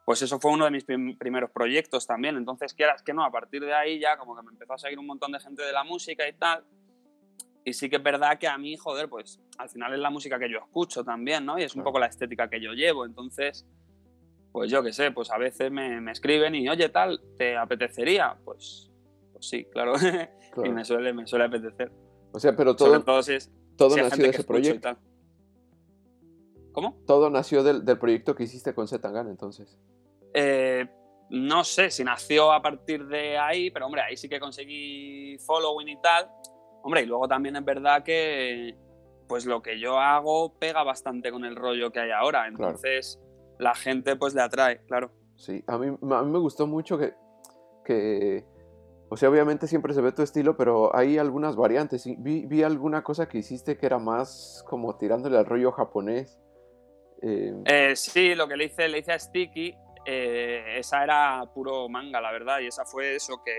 pues 0.03 0.21
eso 0.23 0.39
fue 0.41 0.51
uno 0.51 0.65
de 0.65 0.71
mis 0.71 0.83
prim- 0.83 1.17
primeros 1.17 1.51
proyectos 1.51 2.05
también. 2.05 2.35
Entonces, 2.35 2.73
quieras 2.73 3.01
que 3.01 3.13
no, 3.13 3.23
a 3.23 3.31
partir 3.31 3.61
de 3.63 3.73
ahí 3.73 3.97
ya 3.99 4.17
como 4.17 4.35
que 4.35 4.41
me 4.43 4.51
empezó 4.51 4.73
a 4.73 4.77
seguir 4.77 4.99
un 4.99 5.05
montón 5.05 5.31
de 5.31 5.39
gente 5.39 5.63
de 5.63 5.71
la 5.71 5.85
música 5.85 6.27
y 6.27 6.33
tal. 6.33 6.65
Y 7.63 7.73
sí 7.73 7.89
que 7.89 7.97
es 7.97 8.03
verdad 8.03 8.39
que 8.39 8.47
a 8.47 8.57
mí, 8.57 8.75
joder, 8.75 9.07
pues 9.07 9.39
al 9.57 9.69
final 9.69 9.93
es 9.93 9.99
la 9.99 10.09
música 10.09 10.39
que 10.39 10.49
yo 10.49 10.57
escucho 10.59 11.03
también, 11.03 11.45
¿no? 11.45 11.59
Y 11.59 11.63
es 11.63 11.75
un 11.75 11.83
poco 11.83 11.99
la 11.99 12.07
estética 12.07 12.49
que 12.49 12.59
yo 12.59 12.73
llevo. 12.73 13.05
Entonces, 13.05 13.67
pues 14.51 14.71
yo 14.71 14.81
qué 14.83 14.93
sé, 14.93 15.11
pues 15.11 15.31
a 15.31 15.37
veces 15.37 15.71
me, 15.71 16.01
me 16.01 16.11
escriben 16.11 16.55
y, 16.55 16.67
oye, 16.69 16.89
tal, 16.89 17.21
¿te 17.37 17.55
apetecería? 17.55 18.35
Pues, 18.43 18.89
pues 19.31 19.47
sí, 19.47 19.65
claro. 19.65 19.93
y 20.63 20.69
me 20.69 20.83
suele, 20.83 21.13
me 21.13 21.27
suele 21.27 21.45
apetecer. 21.45 21.91
O 22.31 22.39
sea, 22.39 22.55
pero 22.55 22.77
Sobre 22.77 23.01
todo, 23.01 23.21
si 23.21 23.33
es 23.33 23.51
todo 23.77 23.91
si 23.91 24.01
nació 24.01 24.23
de 24.23 24.29
ese 24.29 24.43
proyecto. 24.43 24.97
¿Cómo? 26.71 26.97
Todo 27.05 27.29
nació 27.29 27.63
del, 27.63 27.83
del 27.83 27.99
proyecto 27.99 28.33
que 28.33 28.43
hiciste 28.43 28.73
con 28.73 28.87
Zetangana, 28.87 29.29
entonces. 29.29 29.77
Eh, 30.33 30.87
no 31.29 31.63
sé 31.63 31.89
si 31.91 32.03
nació 32.03 32.51
a 32.51 32.61
partir 32.61 33.05
de 33.07 33.37
ahí, 33.37 33.71
pero 33.71 33.85
hombre, 33.85 34.01
ahí 34.01 34.17
sí 34.17 34.29
que 34.29 34.39
conseguí 34.39 35.37
following 35.39 35.89
y 35.89 36.01
tal. 36.01 36.29
Hombre, 36.83 37.03
y 37.03 37.05
luego 37.05 37.27
también 37.27 37.55
es 37.55 37.65
verdad 37.65 38.03
que 38.03 38.75
pues 39.27 39.45
lo 39.45 39.61
que 39.61 39.79
yo 39.79 39.97
hago 39.97 40.53
pega 40.59 40.83
bastante 40.83 41.31
con 41.31 41.45
el 41.45 41.55
rollo 41.55 41.91
que 41.91 41.99
hay 41.99 42.11
ahora. 42.11 42.47
Entonces 42.47 43.19
la 43.59 43.75
gente 43.75 44.15
pues 44.15 44.33
le 44.33 44.41
atrae, 44.41 44.81
claro. 44.87 45.11
Sí, 45.35 45.63
a 45.67 45.77
mí, 45.77 45.87
a 45.87 46.21
mí 46.23 46.31
me 46.31 46.39
gustó 46.39 46.67
mucho 46.67 46.97
que, 46.97 47.13
que, 47.85 48.43
o 49.09 49.17
sea, 49.17 49.29
obviamente 49.29 49.67
siempre 49.67 49.93
se 49.93 50.01
ve 50.01 50.11
tu 50.11 50.21
estilo, 50.21 50.57
pero 50.57 50.95
hay 50.95 51.17
algunas 51.17 51.55
variantes. 51.55 52.05
Vi, 52.19 52.45
vi 52.45 52.63
alguna 52.63 53.03
cosa 53.03 53.27
que 53.27 53.37
hiciste 53.37 53.77
que 53.77 53.85
era 53.85 53.99
más 53.99 54.63
como 54.67 54.97
tirándole 54.97 55.37
al 55.37 55.45
rollo 55.45 55.71
japonés. 55.71 56.37
Eh, 57.21 57.53
Eh, 57.65 57.95
sí, 57.95 58.35
lo 58.35 58.47
que 58.47 58.57
le 58.57 58.65
hice, 58.65 58.87
le 58.87 58.99
hice 58.99 59.13
a 59.13 59.19
Sticky, 59.19 59.75
eh, 60.05 60.75
esa 60.77 61.03
era 61.03 61.43
puro 61.53 61.87
manga, 61.87 62.19
la 62.19 62.31
verdad, 62.31 62.59
y 62.59 62.67
esa 62.67 62.83
fue 62.85 63.15
eso 63.15 63.41
que, 63.45 63.53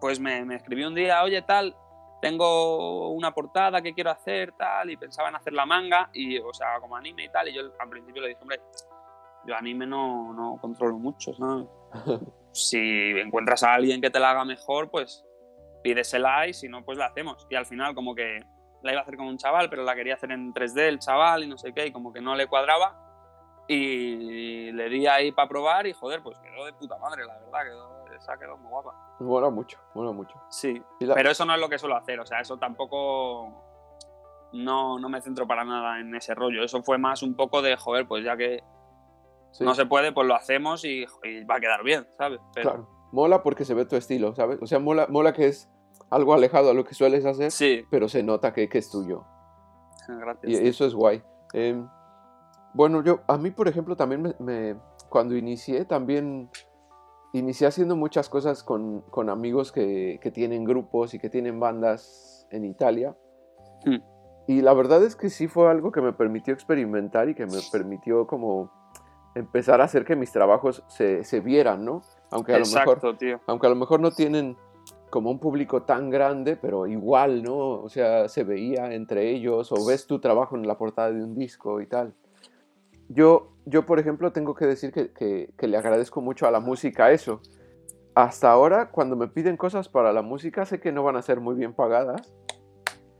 pues 0.00 0.20
me, 0.20 0.44
me 0.44 0.56
escribió 0.56 0.88
un 0.88 0.94
día, 0.94 1.22
oye, 1.22 1.40
tal, 1.42 1.74
tengo 2.20 3.10
una 3.10 3.32
portada 3.32 3.80
que 3.80 3.94
quiero 3.94 4.10
hacer, 4.10 4.52
tal, 4.52 4.90
y 4.90 4.96
pensaba 4.96 5.28
en 5.28 5.36
hacer 5.36 5.52
la 5.52 5.66
manga, 5.66 6.10
y, 6.12 6.38
o 6.38 6.52
sea, 6.52 6.78
como 6.80 6.96
anime 6.96 7.24
y 7.24 7.28
tal, 7.28 7.48
y 7.48 7.54
yo 7.54 7.62
al 7.78 7.88
principio 7.88 8.22
le 8.22 8.28
dije, 8.28 8.40
hombre, 8.40 8.60
yo 9.46 9.56
anime 9.56 9.86
no, 9.86 10.32
no 10.32 10.58
controlo 10.60 10.98
mucho, 10.98 11.32
¿sabes? 11.34 11.66
si 12.52 12.78
encuentras 13.18 13.62
a 13.62 13.74
alguien 13.74 14.00
que 14.00 14.10
te 14.10 14.20
la 14.20 14.30
haga 14.30 14.44
mejor, 14.44 14.90
pues 14.90 15.24
pídesela 15.82 16.46
y 16.46 16.54
si 16.54 16.68
no, 16.68 16.84
pues 16.84 16.98
la 16.98 17.06
hacemos. 17.06 17.46
Y 17.48 17.54
al 17.54 17.66
final 17.66 17.94
como 17.94 18.14
que 18.14 18.40
la 18.82 18.92
iba 18.92 19.00
a 19.00 19.02
hacer 19.02 19.16
con 19.16 19.26
un 19.26 19.38
chaval, 19.38 19.70
pero 19.70 19.82
la 19.82 19.94
quería 19.94 20.14
hacer 20.14 20.32
en 20.32 20.52
3D 20.52 20.80
el 20.88 20.98
chaval 20.98 21.44
y 21.44 21.48
no 21.48 21.58
sé 21.58 21.72
qué, 21.72 21.86
y 21.86 21.92
como 21.92 22.12
que 22.12 22.20
no 22.20 22.34
le 22.34 22.46
cuadraba. 22.46 23.06
Y 23.68 24.72
le 24.72 24.88
di 24.88 25.06
ahí 25.06 25.30
para 25.30 25.48
probar 25.48 25.86
y 25.86 25.92
joder, 25.92 26.22
pues 26.22 26.36
quedó 26.40 26.64
de 26.64 26.72
puta 26.72 26.98
madre, 26.98 27.24
la 27.24 27.38
verdad, 27.38 27.64
quedó, 27.64 27.99
esa 28.20 28.38
quedó 28.38 28.56
muy 28.56 28.70
guapa. 28.70 28.94
mola 29.20 29.50
mucho, 29.50 29.78
mola 29.94 30.12
mucho. 30.12 30.40
Sí, 30.50 30.80
la- 31.00 31.14
pero 31.14 31.30
eso 31.30 31.44
no 31.44 31.54
es 31.54 31.60
lo 31.60 31.68
que 31.68 31.78
suelo 31.78 31.96
hacer, 31.96 32.20
o 32.20 32.26
sea, 32.26 32.40
eso 32.40 32.56
tampoco... 32.58 33.66
No, 34.52 34.98
no 34.98 35.08
me 35.08 35.20
centro 35.20 35.46
para 35.46 35.64
nada 35.64 36.00
en 36.00 36.12
ese 36.16 36.34
rollo. 36.34 36.64
Eso 36.64 36.82
fue 36.82 36.98
más 36.98 37.22
un 37.22 37.34
poco 37.36 37.62
de, 37.62 37.76
joder, 37.76 38.08
pues 38.08 38.24
ya 38.24 38.36
que 38.36 38.64
sí, 39.52 39.64
no 39.64 39.74
se 39.74 39.86
puede, 39.86 40.10
pues 40.12 40.26
lo 40.26 40.34
hacemos 40.34 40.84
y, 40.84 41.04
y 41.22 41.44
va 41.44 41.56
a 41.56 41.60
quedar 41.60 41.84
bien, 41.84 42.04
¿sabes? 42.18 42.40
Pero, 42.52 42.70
Claro, 42.70 42.88
mola 43.12 43.42
porque 43.44 43.64
se 43.64 43.74
ve 43.74 43.84
tu 43.86 43.94
estilo, 43.96 44.34
¿sabes? 44.34 44.58
O 44.60 44.66
sea, 44.66 44.80
mola, 44.80 45.06
mola 45.08 45.32
que 45.32 45.46
es 45.46 45.70
algo 46.10 46.34
alejado 46.34 46.70
a 46.70 46.74
lo 46.74 46.84
que 46.84 46.94
sueles 46.94 47.24
hacer, 47.26 47.52
Sí, 47.52 47.84
pero 47.92 48.08
se 48.08 48.24
nota 48.24 48.52
que, 48.52 48.68
que 48.68 48.78
es 48.78 48.90
tuyo. 48.90 49.24
gracias. 50.08 50.50
Y 50.50 50.66
eso 50.66 50.84
es 50.84 50.94
guay. 50.94 51.22
Em, 51.52 51.88
bueno, 52.74 53.04
yo, 53.04 53.20
a 53.28 53.38
mí, 53.38 53.52
por 53.52 53.68
ejemplo, 53.68 53.94
también 53.96 54.22
me, 54.22 54.34
me- 54.40 54.76
cuando 55.08 55.36
inicié, 55.36 55.84
también 55.84 56.50
inicié 57.32 57.66
haciendo 57.66 57.96
muchas 57.96 58.28
cosas 58.28 58.62
con, 58.62 59.02
con 59.02 59.30
amigos 59.30 59.72
que, 59.72 60.18
que 60.22 60.30
tienen 60.30 60.64
grupos 60.64 61.14
y 61.14 61.18
que 61.18 61.30
tienen 61.30 61.60
bandas 61.60 62.46
en 62.50 62.64
Italia. 62.64 63.16
Hmm. 63.84 63.98
Y 64.46 64.62
la 64.62 64.74
verdad 64.74 65.02
es 65.04 65.14
que 65.16 65.30
sí 65.30 65.46
fue 65.46 65.70
algo 65.70 65.92
que 65.92 66.00
me 66.00 66.12
permitió 66.12 66.52
experimentar 66.52 67.28
y 67.28 67.34
que 67.34 67.46
me 67.46 67.58
permitió 67.70 68.26
como 68.26 68.70
empezar 69.34 69.80
a 69.80 69.84
hacer 69.84 70.04
que 70.04 70.16
mis 70.16 70.32
trabajos 70.32 70.82
se, 70.88 71.22
se 71.24 71.40
vieran, 71.40 71.84
¿no? 71.84 72.02
Aunque 72.30 72.54
a 72.54 72.58
lo 72.58 72.66
mejor 72.66 72.96
Exacto, 72.96 73.16
tío. 73.16 73.40
aunque 73.46 73.66
a 73.66 73.70
lo 73.70 73.76
mejor 73.76 74.00
no 74.00 74.10
tienen 74.10 74.56
como 75.10 75.30
un 75.30 75.38
público 75.38 75.82
tan 75.82 76.10
grande, 76.10 76.56
pero 76.56 76.86
igual, 76.86 77.42
¿no? 77.42 77.56
O 77.56 77.88
sea, 77.88 78.28
se 78.28 78.44
veía 78.44 78.92
entre 78.92 79.30
ellos 79.30 79.72
o 79.72 79.84
ves 79.84 80.06
tu 80.06 80.20
trabajo 80.20 80.56
en 80.56 80.66
la 80.66 80.78
portada 80.78 81.12
de 81.12 81.22
un 81.22 81.34
disco 81.34 81.80
y 81.80 81.86
tal. 81.86 82.14
Yo, 83.12 83.52
yo 83.66 83.84
por 83.84 83.98
ejemplo, 83.98 84.32
tengo 84.32 84.54
que 84.54 84.66
decir 84.66 84.92
que, 84.92 85.12
que- 85.12 85.50
que 85.58 85.66
le 85.68 85.76
agradezco 85.76 86.20
mucho 86.20 86.46
a 86.46 86.50
la 86.50 86.60
música 86.60 87.10
eso. 87.10 87.40
Hasta 88.14 88.50
ahora, 88.50 88.90
cuando 88.90 89.16
me 89.16 89.28
piden 89.28 89.56
cosas 89.56 89.88
para 89.88 90.12
la 90.12 90.22
música, 90.22 90.64
sé 90.64 90.80
que 90.80 90.92
no 90.92 91.02
van 91.02 91.16
a 91.16 91.22
ser 91.22 91.40
muy 91.40 91.54
bien 91.56 91.74
pagadas, 91.74 92.32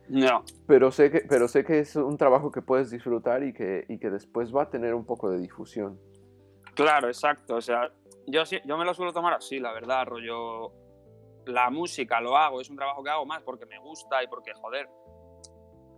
No, 0.08 0.44
pero 0.66 0.90
sé 0.90 1.10
que, 1.10 1.20
pero 1.28 1.46
sé 1.46 1.64
que 1.64 1.78
es 1.80 1.94
un 1.96 2.16
trabajo 2.16 2.50
que 2.50 2.62
puedes 2.62 2.90
disfrutar 2.90 3.42
y 3.44 3.52
que, 3.52 3.84
y 3.88 3.98
que 3.98 4.10
después 4.10 4.54
va 4.54 4.62
a 4.64 4.70
tener 4.70 4.94
un 4.94 5.04
poco 5.04 5.30
de 5.30 5.38
difusión. 5.38 5.98
claro, 6.74 7.06
exacto. 7.08 7.56
O 7.56 7.60
sea, 7.60 7.92
yo, 8.26 8.44
sí- 8.46 8.60
yo 8.64 8.76
me 8.78 8.84
lo 8.84 8.94
suelo 8.94 9.12
tomar 9.12 9.34
así, 9.34 9.58
la 9.60 9.72
verdad, 9.72 10.06
rollo. 10.06 10.72
La 11.46 11.70
música 11.70 12.20
lo 12.20 12.36
hago, 12.36 12.60
es 12.60 12.68
un 12.70 12.76
trabajo 12.76 13.02
que 13.02 13.10
hago 13.10 13.24
más 13.26 13.42
porque 13.42 13.66
me 13.66 13.78
gusta 13.78 14.22
y 14.22 14.26
porque, 14.28 14.52
joder, 14.54 14.88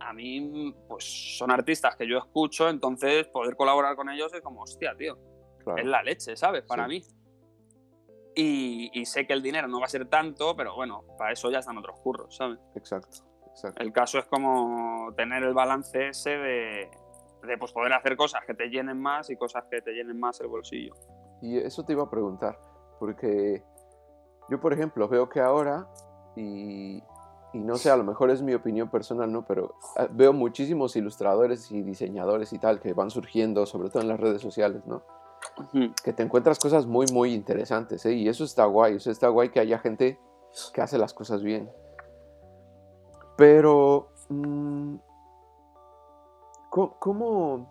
a 0.03 0.13
mí, 0.13 0.73
pues 0.87 1.37
son 1.37 1.51
artistas 1.51 1.95
que 1.95 2.07
yo 2.07 2.17
escucho, 2.17 2.69
entonces 2.69 3.27
poder 3.27 3.55
colaborar 3.55 3.95
con 3.95 4.09
ellos 4.09 4.33
es 4.33 4.41
como, 4.41 4.61
hostia, 4.61 4.95
tío, 4.95 5.17
Claro. 5.59 5.79
es 5.81 5.85
la 5.85 6.03
leche, 6.03 6.35
¿sabes? 6.35 6.63
Para 6.63 6.83
Sí. 6.85 6.89
mí. 6.89 7.03
Y, 8.35 8.89
y 8.99 9.05
sé 9.05 9.27
que 9.27 9.33
el 9.33 9.41
dinero 9.43 9.67
no 9.67 9.79
va 9.79 9.85
a 9.85 9.89
ser 9.89 10.07
tanto, 10.09 10.55
pero 10.55 10.75
bueno, 10.75 11.03
para 11.17 11.31
eso 11.33 11.51
ya 11.51 11.59
están 11.59 11.77
otros 11.77 11.99
curros, 12.01 12.35
¿sabes? 12.35 12.59
Exacto, 12.75 13.17
exacto. 13.51 13.81
El 13.81 13.93
caso 13.93 14.17
es 14.19 14.25
como 14.25 15.13
tener 15.15 15.43
el 15.43 15.53
balance 15.53 16.07
ese 16.09 16.31
de, 16.31 16.89
de 17.43 17.57
pues, 17.59 17.71
poder 17.71 17.93
hacer 17.93 18.17
cosas 18.17 18.43
que 18.45 18.55
te 18.55 18.67
llenen 18.69 18.99
más 18.99 19.29
y 19.29 19.35
cosas 19.37 19.65
que 19.69 19.81
te 19.81 19.91
llenen 19.91 20.19
más 20.19 20.41
el 20.41 20.47
bolsillo. 20.47 20.93
Y 21.41 21.57
eso 21.57 21.85
te 21.85 21.93
iba 21.93 22.03
a 22.03 22.09
preguntar, 22.09 22.57
porque 22.99 23.61
yo, 24.49 24.59
por 24.59 24.73
ejemplo, 24.73 25.07
veo 25.07 25.29
que 25.29 25.39
ahora, 25.39 25.87
y, 26.35 27.01
y 27.53 27.59
no 27.59 27.75
sé, 27.77 27.89
a 27.91 27.97
lo 27.97 28.03
mejor 28.03 28.31
es 28.31 28.41
mi 28.41 28.53
opinión 28.53 28.89
personal, 28.89 29.31
¿no? 29.31 29.45
Pero 29.45 29.75
ah, 29.97 30.07
veo 30.11 30.33
muchísimos 30.33 30.95
ilustradores 30.95 31.71
y 31.71 31.81
diseñadores 31.83 32.51
y 32.53 32.59
tal 32.59 32.79
que 32.79 32.93
van 32.93 33.09
surgiendo, 33.11 33.65
sobre 33.65 33.89
todo 33.89 34.01
en 34.01 34.07
las 34.09 34.19
redes 34.19 34.41
sociales, 34.41 34.85
¿no? 34.87 35.03
Que 36.03 36.13
te 36.13 36.23
encuentras 36.23 36.57
cosas 36.57 36.85
muy, 36.87 37.05
muy 37.13 37.33
interesantes, 37.33 38.05
¿eh? 38.05 38.13
Y 38.13 38.27
eso 38.27 38.43
está 38.43 38.65
guay, 38.65 38.95
eso 38.95 39.11
está 39.11 39.27
guay 39.27 39.49
que 39.49 39.59
haya 39.59 39.77
gente 39.77 40.19
que 40.73 40.81
hace 40.81 40.97
las 40.97 41.13
cosas 41.13 41.43
bien. 41.43 41.69
Pero, 43.37 44.09
mm, 44.29 44.95
¿cómo, 46.69 46.95
cómo- 46.99 47.69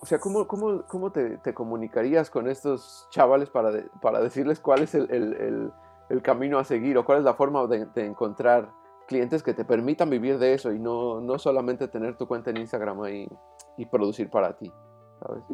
o 0.00 0.06
sea, 0.06 0.18
cómo, 0.18 0.46
cómo, 0.46 0.82
cómo 0.88 1.12
te, 1.12 1.38
te 1.38 1.54
comunicarías 1.54 2.30
con 2.30 2.48
estos 2.48 3.06
chavales 3.10 3.50
para, 3.50 3.70
de- 3.70 3.88
para 4.00 4.20
decirles 4.20 4.58
cuál 4.60 4.82
es 4.82 4.94
el, 4.94 5.10
el- 5.10 5.34
el- 5.34 5.72
el 6.08 6.22
camino 6.22 6.58
a 6.58 6.64
seguir 6.64 6.98
o 6.98 7.04
cuál 7.04 7.18
es 7.18 7.24
la 7.24 7.34
forma 7.34 7.66
de, 7.66 7.86
de 7.86 8.04
encontrar 8.06 8.70
clientes 9.12 9.42
que 9.42 9.52
te 9.52 9.66
permitan 9.66 10.08
vivir 10.08 10.38
de 10.38 10.54
eso 10.54 10.72
y 10.72 10.78
no, 10.78 11.20
no 11.20 11.38
solamente 11.38 11.86
tener 11.86 12.16
tu 12.16 12.26
cuenta 12.26 12.48
en 12.48 12.56
Instagram 12.56 13.02
ahí 13.02 13.28
y 13.76 13.84
producir 13.84 14.30
para 14.30 14.56
ti, 14.56 14.72
¿sabes? 15.20 15.44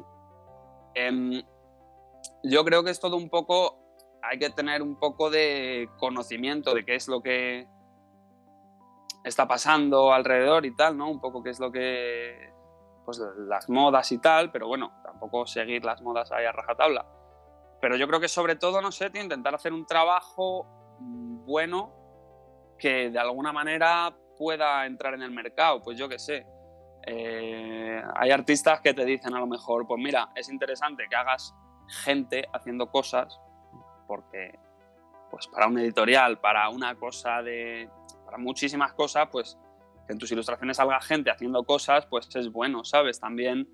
Em, 0.95 1.43
yo 2.45 2.65
creo 2.65 2.85
que 2.85 2.91
es 2.91 3.01
todo 3.01 3.17
un 3.17 3.29
poco, 3.29 3.77
hay 4.23 4.39
que 4.39 4.51
tener 4.51 4.81
un 4.81 4.97
poco 5.01 5.29
de 5.29 5.91
conocimiento 5.99 6.73
de 6.73 6.85
qué 6.85 6.95
es 6.95 7.09
lo 7.09 7.21
que 7.21 7.67
está 9.25 9.49
pasando 9.49 10.13
alrededor 10.13 10.65
y 10.65 10.77
tal, 10.77 10.97
¿no? 10.97 11.11
Un 11.11 11.21
poco 11.21 11.43
qué 11.43 11.51
es 11.51 11.59
lo 11.59 11.73
que, 11.73 12.53
pues 13.05 13.21
las 13.49 13.69
modas 13.69 14.13
y 14.13 14.19
tal, 14.19 14.53
pero 14.53 14.69
bueno, 14.69 14.93
tampoco 15.03 15.49
seguir 15.49 15.85
las 15.85 16.01
modas 16.01 16.31
ahí 16.31 16.45
a 16.45 16.53
rajatabla. 16.53 17.05
Pero 17.81 17.97
yo 17.97 18.07
creo 18.07 18.21
que 18.21 18.29
sobre 18.29 18.55
todo, 18.55 18.81
no 18.81 18.93
sé, 18.93 19.11
intentar 19.15 19.57
hacer 19.57 19.73
un 19.73 19.85
trabajo 19.85 20.97
mm, 21.01 21.45
bueno 21.45 21.98
que 22.79 23.11
de 23.11 23.19
alguna 23.19 23.53
manera 23.53 24.17
pueda 24.37 24.87
entrar 24.87 25.15
en 25.15 25.23
el 25.23 25.31
mercado, 25.31 25.83
pues 25.83 25.99
yo 25.99 26.09
qué 26.09 26.19
sé. 26.19 26.47
Eh, 27.07 28.03
hay 28.15 28.31
artistas 28.31 28.81
que 28.81 28.95
te 28.95 29.05
dicen 29.05 29.35
a 29.35 29.41
lo 29.41 29.47
mejor, 29.47 29.87
pues 29.87 30.01
mira, 30.01 30.29
es 30.35 30.49
interesante 30.49 31.07
que 31.09 31.17
hagas 31.17 31.55
gente 32.05 32.47
haciendo 32.53 32.91
cosas, 32.91 33.41
porque 34.07 34.59
pues 35.31 35.47
para 35.49 35.67
un 35.67 35.79
editorial, 35.79 36.39
para 36.41 36.69
una 36.71 36.95
cosa 36.97 37.43
de, 37.43 37.89
para 38.25 38.39
muchísimas 38.39 38.93
cosas, 38.93 39.29
pues 39.31 39.59
que 40.07 40.13
en 40.13 40.19
tus 40.19 40.31
ilustraciones 40.33 40.77
salga 40.77 41.01
gente 41.01 41.31
haciendo 41.31 41.65
cosas, 41.65 42.07
pues 42.07 42.29
es 42.35 42.51
bueno, 42.51 42.85
¿sabes? 42.85 43.21
También, 43.21 43.69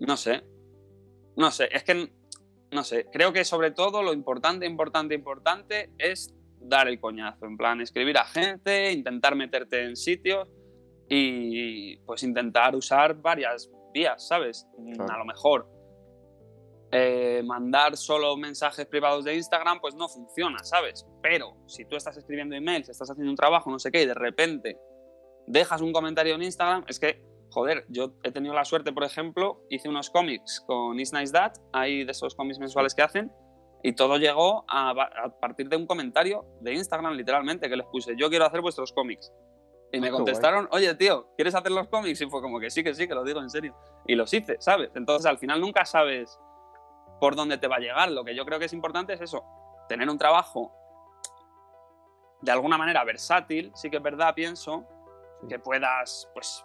no 0.00 0.16
sé, 0.16 0.44
no 1.36 1.50
sé, 1.50 1.68
es 1.72 1.84
que, 1.84 2.12
no 2.70 2.84
sé, 2.84 3.06
creo 3.12 3.32
que 3.32 3.44
sobre 3.44 3.70
todo 3.70 4.02
lo 4.02 4.12
importante, 4.12 4.66
importante, 4.66 5.14
importante 5.14 5.92
es 5.98 6.34
dar 6.60 6.88
el 6.88 7.00
coñazo, 7.00 7.46
en 7.46 7.56
plan, 7.56 7.80
escribir 7.80 8.18
a 8.18 8.24
gente, 8.24 8.92
intentar 8.92 9.34
meterte 9.34 9.84
en 9.84 9.96
sitios 9.96 10.48
y 11.08 11.96
pues 11.98 12.22
intentar 12.22 12.76
usar 12.76 13.14
varias 13.16 13.70
vías, 13.92 14.26
¿sabes? 14.28 14.66
Claro. 14.94 15.12
A 15.12 15.18
lo 15.18 15.24
mejor 15.24 15.68
eh, 16.92 17.42
mandar 17.44 17.96
solo 17.96 18.36
mensajes 18.36 18.84
privados 18.86 19.24
de 19.24 19.36
Instagram, 19.36 19.80
pues 19.80 19.94
no 19.94 20.08
funciona, 20.08 20.58
¿sabes? 20.64 21.06
Pero 21.22 21.56
si 21.66 21.84
tú 21.84 21.94
estás 21.94 22.16
escribiendo 22.16 22.56
emails, 22.56 22.88
estás 22.88 23.10
haciendo 23.10 23.30
un 23.30 23.36
trabajo, 23.36 23.70
no 23.70 23.78
sé 23.78 23.92
qué, 23.92 24.02
y 24.02 24.06
de 24.06 24.14
repente 24.14 24.76
dejas 25.46 25.82
un 25.82 25.92
comentario 25.92 26.34
en 26.34 26.42
Instagram, 26.42 26.84
es 26.88 26.98
que, 26.98 27.22
joder, 27.50 27.84
yo 27.88 28.14
he 28.24 28.32
tenido 28.32 28.54
la 28.54 28.64
suerte, 28.64 28.92
por 28.92 29.04
ejemplo, 29.04 29.64
hice 29.70 29.88
unos 29.88 30.10
cómics 30.10 30.64
con 30.66 30.98
Is 30.98 31.12
Nice 31.12 31.32
That, 31.32 31.52
hay 31.72 32.04
de 32.04 32.10
esos 32.10 32.34
cómics 32.34 32.58
mensuales 32.58 32.94
que 32.94 33.02
hacen, 33.02 33.30
y 33.82 33.92
todo 33.92 34.16
llegó 34.18 34.64
a, 34.68 34.90
a 34.90 35.40
partir 35.40 35.68
de 35.68 35.76
un 35.76 35.86
comentario 35.86 36.44
de 36.60 36.74
Instagram, 36.74 37.14
literalmente, 37.14 37.68
que 37.68 37.76
les 37.76 37.86
puse, 37.86 38.14
yo 38.16 38.28
quiero 38.28 38.44
hacer 38.44 38.60
vuestros 38.60 38.92
cómics. 38.92 39.32
Y 39.92 40.00
me 40.00 40.08
Ah, 40.08 40.12
contestaron, 40.12 40.68
oye, 40.70 40.94
tío, 40.94 41.28
¿quieres 41.36 41.54
hacer 41.54 41.72
los 41.72 41.88
cómics? 41.88 42.20
Y 42.20 42.26
fue 42.26 42.40
como 42.40 42.60
que 42.60 42.70
sí, 42.70 42.84
que 42.84 42.94
sí, 42.94 43.08
que 43.08 43.14
lo 43.14 43.24
digo 43.24 43.40
en 43.40 43.50
serio. 43.50 43.74
Y 44.06 44.14
los 44.14 44.32
hice, 44.32 44.56
¿sabes? 44.60 44.90
Entonces, 44.94 45.26
al 45.26 45.38
final 45.38 45.60
nunca 45.60 45.84
sabes 45.84 46.38
por 47.18 47.34
dónde 47.34 47.58
te 47.58 47.66
va 47.66 47.76
a 47.76 47.80
llegar. 47.80 48.10
Lo 48.10 48.24
que 48.24 48.34
yo 48.34 48.44
creo 48.44 48.58
que 48.58 48.66
es 48.66 48.72
importante 48.72 49.14
es 49.14 49.20
eso, 49.20 49.44
tener 49.88 50.08
un 50.08 50.16
trabajo 50.18 50.72
de 52.40 52.52
alguna 52.52 52.78
manera 52.78 53.02
versátil, 53.04 53.72
sí 53.74 53.90
que 53.90 53.96
es 53.96 54.02
verdad, 54.02 54.34
pienso, 54.34 54.86
que 55.48 55.58
puedas, 55.58 56.30
pues, 56.32 56.64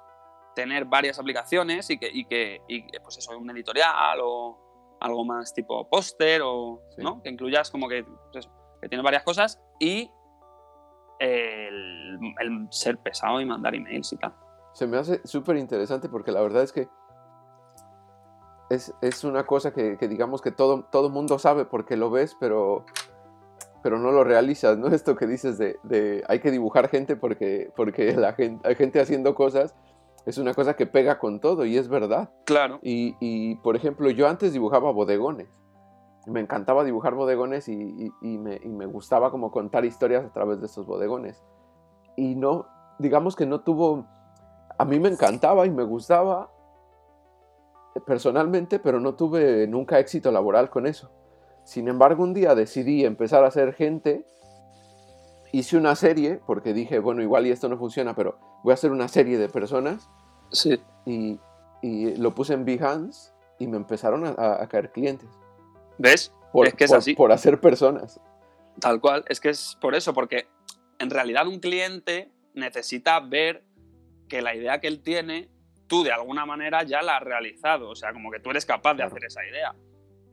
tener 0.55 0.85
varias 0.85 1.19
aplicaciones 1.19 1.89
y 1.89 1.97
que, 1.97 2.09
y 2.13 2.25
que, 2.25 2.61
y 2.67 2.87
que, 2.87 2.99
pues 3.01 3.17
eso, 3.17 3.37
un 3.37 3.49
editorial 3.49 4.19
o 4.21 4.64
algo 4.99 5.25
más 5.25 5.53
tipo 5.53 5.87
póster 5.89 6.41
o, 6.43 6.81
Sí. 6.95 7.03
¿no? 7.03 7.21
Que 7.21 7.29
incluyas 7.29 7.69
como 7.71 7.87
que, 7.87 8.03
pues 8.03 8.45
eso, 8.45 8.51
que 8.81 8.89
tiene 8.89 9.03
varias 9.03 9.23
cosas 9.23 9.61
y 9.79 10.09
el, 11.19 12.19
el 12.39 12.67
ser 12.69 12.97
pesado 12.97 13.39
y 13.41 13.45
mandar 13.45 13.75
emails 13.75 14.11
y 14.13 14.17
tal. 14.17 14.33
Se 14.73 14.87
me 14.87 14.97
hace 14.97 15.25
súper 15.25 15.57
interesante 15.57 16.09
porque 16.09 16.31
la 16.31 16.41
verdad 16.41 16.63
es 16.63 16.73
que 16.73 16.89
es, 18.69 18.93
es 19.01 19.23
una 19.23 19.45
cosa 19.45 19.71
que, 19.73 19.97
que 19.97 20.07
digamos 20.07 20.41
que 20.41 20.51
todo, 20.51 20.83
todo 20.91 21.09
mundo 21.09 21.39
sabe 21.39 21.65
porque 21.65 21.95
lo 21.95 22.09
ves, 22.09 22.35
pero, 22.39 22.85
pero 23.83 23.99
no 23.99 24.11
lo 24.11 24.23
realizas, 24.23 24.77
¿no? 24.77 24.87
Esto 24.93 25.15
que 25.15 25.27
dices 25.27 25.57
de, 25.57 25.79
de 25.83 26.23
hay 26.27 26.39
que 26.39 26.51
dibujar 26.51 26.89
gente 26.89 27.15
porque, 27.15 27.71
porque 27.75 28.13
la 28.15 28.33
gente, 28.33 28.67
hay 28.67 28.75
gente 28.75 28.99
haciendo 28.99 29.35
cosas, 29.35 29.75
es 30.25 30.37
una 30.37 30.53
cosa 30.53 30.75
que 30.75 30.85
pega 30.87 31.19
con 31.19 31.39
todo 31.39 31.65
y 31.65 31.77
es 31.77 31.87
verdad. 31.87 32.31
Claro. 32.45 32.79
Y, 32.81 33.15
y, 33.19 33.55
por 33.57 33.75
ejemplo, 33.75 34.09
yo 34.09 34.27
antes 34.27 34.53
dibujaba 34.53 34.91
bodegones. 34.91 35.47
Me 36.27 36.39
encantaba 36.39 36.83
dibujar 36.83 37.13
bodegones 37.13 37.67
y, 37.67 37.73
y- 37.73 38.11
y 38.21 38.37
me, 38.39 38.59
y 38.63 38.69
me 38.69 38.87
gustaba 38.87 39.29
como 39.29 39.51
contar 39.51 39.85
historias 39.85 40.25
a 40.25 40.33
través 40.33 40.59
de 40.59 40.65
esos 40.65 40.87
bodegones. 40.87 41.43
Y 42.17 42.33
no, 42.35 42.65
digamos 42.97 43.35
que 43.35 43.45
no 43.45 43.61
tuvo, 43.61 44.07
a 44.77 44.85
mí 44.85 44.99
me 44.99 45.09
encantaba 45.09 45.65
y 45.67 45.69
me 45.71 45.83
gustaba 45.83 46.49
personalmente, 48.05 48.79
pero 48.79 48.99
no 48.99 49.15
tuve 49.15 49.67
nunca 49.67 49.99
éxito 49.99 50.31
laboral 50.31 50.69
con 50.69 50.85
eso. 50.87 51.11
Sin 51.63 51.87
embargo, 51.87 52.23
un 52.23 52.33
día 52.33 52.55
decidí 52.55 53.05
empezar 53.05 53.43
a 53.43 53.47
hacer 53.47 53.73
gente. 53.73 54.25
Hice 55.55 55.77
una 55.77 55.95
serie, 55.95 56.41
porque 56.45 56.73
dije, 56.73 56.99
bueno, 56.99 57.21
igual 57.21 57.47
y 57.47 57.51
esto 57.51 57.69
no 57.69 57.77
funciona, 57.77 58.13
pero 58.13 58.37
voy 58.63 58.71
a 58.71 58.73
hacer 58.73 58.91
una 58.91 59.07
serie 59.07 59.37
de 59.37 59.47
personas 59.47 60.09
Sí. 60.51 60.77
y, 61.05 61.39
y 61.81 62.15
lo 62.17 62.35
puse 62.35 62.53
en 62.53 62.65
Behance 62.65 63.31
y 63.57 63.67
me 63.67 63.77
empezaron 63.77 64.25
a, 64.25 64.31
a- 64.31 64.67
caer 64.67 64.91
clientes. 64.91 65.29
¿Ves? 65.97 66.33
Por, 66.51 66.67
Es 66.67 66.73
que 66.73 66.83
es 66.83 66.91
por- 66.91 66.97
así. 66.97 67.13
por 67.15 67.31
hacer 67.31 67.61
personas. 67.61 68.19
Tal 68.81 68.99
cual, 68.99 69.23
es 69.29 69.39
que 69.39 69.49
es 69.49 69.77
por 69.79 69.95
eso, 69.95 70.13
porque 70.13 70.47
en 70.99 71.09
realidad 71.09 71.47
un 71.47 71.59
cliente 71.59 72.31
necesita 72.53 73.19
ver 73.21 73.63
que 74.27 74.41
la 74.41 74.55
idea 74.55 74.81
que 74.81 74.87
él 74.87 75.01
tiene, 75.01 75.49
tú 75.87 76.03
de 76.03 76.11
alguna 76.11 76.45
manera 76.45 76.83
ya 76.83 77.01
la 77.01 77.15
has 77.17 77.23
realizado, 77.23 77.89
o 77.91 77.95
sea, 77.95 78.11
como 78.11 78.29
que 78.29 78.39
tú 78.41 78.49
eres 78.49 78.65
capaz 78.65 78.91
de 78.95 78.97
Claro. 78.97 79.11
hacer 79.15 79.25
esa 79.25 79.45
idea. 79.45 79.73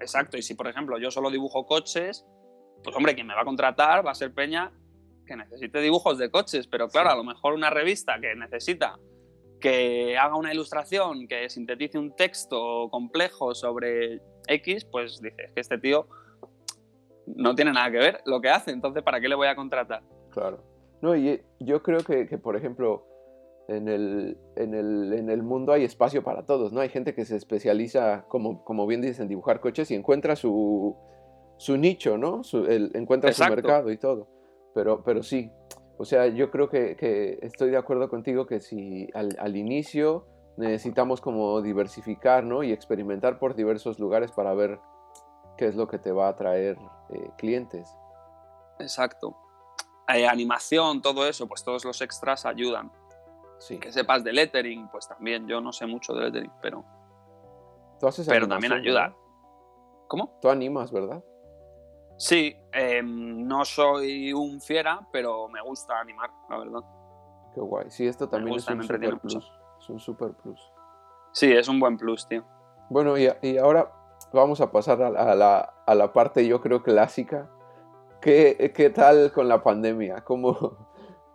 Exacto, 0.00 0.36
y 0.36 0.42
si 0.42 0.54
por 0.54 0.66
ejemplo 0.66 0.98
yo 0.98 1.12
solo 1.12 1.30
dibujo 1.30 1.64
coches, 1.66 2.26
pues 2.82 2.96
hombre, 2.96 3.14
quien 3.14 3.28
me 3.28 3.34
va 3.36 3.42
a 3.42 3.44
contratar 3.44 4.04
va 4.04 4.10
a 4.10 4.14
ser 4.16 4.34
Peña 4.34 4.72
que 5.32 5.36
necesite 5.36 5.80
dibujos 5.80 6.18
de 6.18 6.30
coches, 6.30 6.66
pero 6.66 6.88
claro, 6.88 7.08
Sí. 7.10 7.14
a 7.14 7.16
lo 7.16 7.24
mejor 7.24 7.54
una 7.54 7.70
revista 7.70 8.20
que 8.20 8.34
necesita 8.34 8.98
que 9.60 10.18
haga 10.18 10.36
una 10.36 10.52
ilustración, 10.52 11.26
que 11.28 11.48
sintetice 11.48 11.98
un 11.98 12.14
texto 12.16 12.88
complejo 12.90 13.54
sobre 13.54 14.20
X, 14.48 14.84
pues 14.84 15.20
dices 15.22 15.50
que 15.54 15.60
este 15.60 15.78
tío 15.78 16.06
no 17.26 17.54
tiene 17.54 17.72
nada 17.72 17.90
que 17.90 17.98
ver 17.98 18.20
lo 18.26 18.40
que 18.40 18.50
hace, 18.50 18.72
entonces 18.72 19.02
¿para 19.02 19.20
qué 19.20 19.28
le 19.28 19.34
voy 19.36 19.46
a 19.46 19.54
contratar? 19.56 20.02
Claro. 20.30 20.62
No, 21.00 21.14
y 21.16 21.28
eh, 21.28 21.44
yo 21.60 21.82
creo 21.82 22.00
que, 22.00 22.26
que, 22.26 22.38
por 22.38 22.56
ejemplo, 22.56 23.06
en 23.68 23.88
el, 23.88 24.36
en, 24.56 24.74
el, 24.74 25.12
en 25.14 25.30
el 25.30 25.42
mundo 25.42 25.72
hay 25.72 25.84
espacio 25.84 26.22
para 26.22 26.44
todos, 26.44 26.72
¿no? 26.72 26.80
Hay 26.80 26.88
gente 26.88 27.14
que 27.14 27.24
se 27.24 27.36
especializa, 27.36 28.24
como, 28.28 28.64
como 28.64 28.86
bien 28.86 29.00
dices, 29.00 29.20
en 29.20 29.28
dibujar 29.28 29.60
coches 29.60 29.90
y 29.90 29.94
encuentra 29.94 30.34
su, 30.36 30.96
su 31.58 31.76
nicho, 31.76 32.18
¿no? 32.18 32.42
Su- 32.42 32.66
el- 32.66 32.90
encuentra 32.94 33.30
Exacto. 33.30 33.52
su 33.54 33.56
mercado 33.62 33.90
y 33.92 33.96
todo. 33.98 34.28
Pero, 34.74 35.02
pero 35.02 35.22
sí, 35.22 35.50
O 35.98 36.04
sea, 36.04 36.26
yo 36.26 36.50
creo 36.50 36.68
que, 36.68 36.96
que 36.96 37.38
estoy 37.42 37.70
de 37.70 37.76
acuerdo 37.76 38.08
contigo 38.08 38.46
que 38.46 38.60
si 38.60 39.08
al, 39.14 39.36
al 39.38 39.56
inicio 39.56 40.26
necesitamos 40.56 41.20
como 41.20 41.60
diversificar, 41.62 42.44
¿no? 42.44 42.62
Y 42.62 42.72
experimentar 42.72 43.38
por 43.38 43.54
diversos 43.54 43.98
lugares 43.98 44.32
para 44.32 44.54
ver 44.54 44.80
qué 45.56 45.66
es 45.66 45.76
lo 45.76 45.86
que 45.86 45.98
te 45.98 46.12
va 46.12 46.28
a 46.28 46.36
traer 46.36 46.76
eh, 47.10 47.30
clientes. 47.38 47.88
Exacto. 48.78 49.36
Eh, 50.08 50.26
animación, 50.26 51.00
todo 51.00 51.26
eso, 51.26 51.46
pues 51.46 51.62
todos 51.62 51.84
los 51.84 52.00
extras 52.00 52.44
ayudan. 52.44 52.90
Sí. 53.58 53.78
Que 53.78 53.92
sepas 53.92 54.24
de 54.24 54.32
lettering, 54.32 54.88
pues 54.88 55.06
también. 55.06 55.46
Yo 55.46 55.60
no 55.60 55.72
sé 55.72 55.86
mucho 55.86 56.14
de 56.14 56.24
lettering, 56.24 56.52
pero, 56.60 56.84
Tú 58.00 58.08
haces 58.08 58.26
pero 58.26 58.48
también 58.48 58.72
ayuda. 58.72 59.14
¿Cómo? 60.08 60.36
Tú 60.42 60.50
animas, 60.50 60.90
¿verdad? 60.90 61.22
Sí, 62.16 62.56
em, 62.72 63.46
no 63.46 63.64
soy 63.64 64.32
un 64.32 64.60
fiera, 64.60 65.00
pero 65.12 65.48
me 65.48 65.60
gusta 65.62 65.98
animar, 65.98 66.30
la 66.48 66.58
verdad. 66.58 66.80
Qué 67.54 67.60
guay. 67.60 67.90
Sí, 67.90 68.06
esto 68.06 68.28
también 68.28 68.56
es 68.56 68.68
un 68.68 68.82
super 68.82 69.18
plus. 69.18 69.52
Es 69.80 69.88
un 69.90 69.98
super 70.00 70.30
plus. 70.34 70.60
Sí, 71.32 71.52
es 71.52 71.68
un 71.68 71.80
buen 71.80 71.96
plus, 71.96 72.26
tío. 72.28 72.44
Bueno, 72.88 73.16
y, 73.18 73.28
y 73.42 73.58
ahora 73.58 73.90
vamos 74.32 74.60
a 74.60 74.70
pasar 74.70 75.02
a, 75.02 75.08
a 75.08 75.34
la, 75.34 75.58
a 75.86 75.94
la 75.94 76.12
parte, 76.12 76.46
yo 76.46 76.60
creo, 76.60 76.82
clásica. 76.82 77.50
¿Qué, 78.20 78.72
qué 78.74 78.90
tal 78.90 79.32
con 79.32 79.48
la 79.48 79.62
pandemia? 79.62 80.22
¿Cómo, 80.24 80.76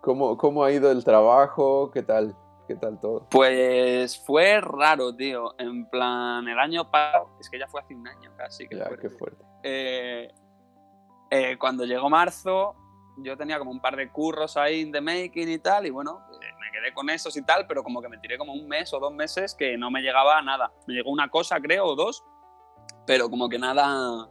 cómo, 0.00 0.36
¿Cómo 0.38 0.64
ha 0.64 0.72
ido 0.72 0.90
el 0.90 1.04
trabajo? 1.04 1.90
¿Qué 1.90 2.02
tal? 2.02 2.34
¿Qué 2.66 2.74
tal 2.76 2.98
todo? 3.00 3.26
Pues 3.30 4.18
fue 4.26 4.60
raro, 4.60 5.14
tío. 5.14 5.54
En 5.58 5.88
plan, 5.88 6.46
el 6.48 6.58
año 6.58 6.90
pasado, 6.90 7.30
es 7.40 7.48
que 7.50 7.58
ya 7.58 7.66
fue 7.66 7.80
hace 7.80 7.94
un 7.94 8.06
año 8.06 8.30
casi. 8.36 8.68
que 8.68 8.76
Ya, 8.76 8.86
fuerte. 8.86 9.08
qué 9.08 9.14
fuerte. 9.16 9.44
Eh, 9.62 10.32
eh, 11.30 11.56
cuando 11.58 11.84
llegó 11.84 12.08
marzo, 12.10 12.74
yo 13.18 13.36
tenía 13.36 13.58
como 13.58 13.70
un 13.70 13.80
par 13.80 13.96
de 13.96 14.10
curros 14.10 14.56
ahí 14.56 14.80
in 14.80 14.92
the 14.92 15.00
making 15.00 15.48
y 15.48 15.58
tal, 15.58 15.86
y 15.86 15.90
bueno, 15.90 16.20
eh, 16.40 16.46
me 16.60 16.70
quedé 16.70 16.92
con 16.94 17.10
esos 17.10 17.36
y 17.36 17.44
tal, 17.44 17.66
pero 17.66 17.82
como 17.82 18.00
que 18.00 18.08
me 18.08 18.18
tiré 18.18 18.38
como 18.38 18.52
un 18.52 18.68
mes 18.68 18.92
o 18.94 19.00
dos 19.00 19.12
meses 19.12 19.54
que 19.54 19.76
no 19.76 19.90
me 19.90 20.00
llegaba 20.00 20.40
nada. 20.42 20.72
Me 20.86 20.94
llegó 20.94 21.10
una 21.10 21.28
cosa, 21.28 21.60
creo, 21.60 21.86
o 21.86 21.94
dos, 21.96 22.24
pero 23.06 23.28
como 23.28 23.48
que 23.48 23.58
nada. 23.58 24.28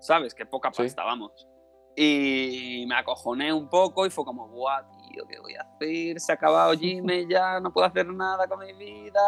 ¿Sabes? 0.00 0.34
Que 0.34 0.44
poca 0.46 0.70
Sí. 0.72 0.82
pasta, 0.82 1.04
vamos. 1.04 1.46
Y 1.94 2.84
me 2.88 2.96
acojoné 2.96 3.52
un 3.52 3.68
poco 3.68 4.06
y 4.06 4.10
fue 4.10 4.24
como, 4.24 4.48
guau, 4.48 4.82
tío, 5.10 5.24
¿qué 5.28 5.38
voy 5.38 5.54
a 5.54 5.60
hacer? 5.62 6.18
Se 6.20 6.32
ha 6.32 6.34
acabado 6.34 6.72
Gmail 6.72 7.28
ya, 7.30 7.60
no 7.60 7.72
puedo 7.72 7.86
hacer 7.86 8.06
nada 8.06 8.46
con 8.48 8.58
mi 8.60 8.72
vida. 8.72 9.20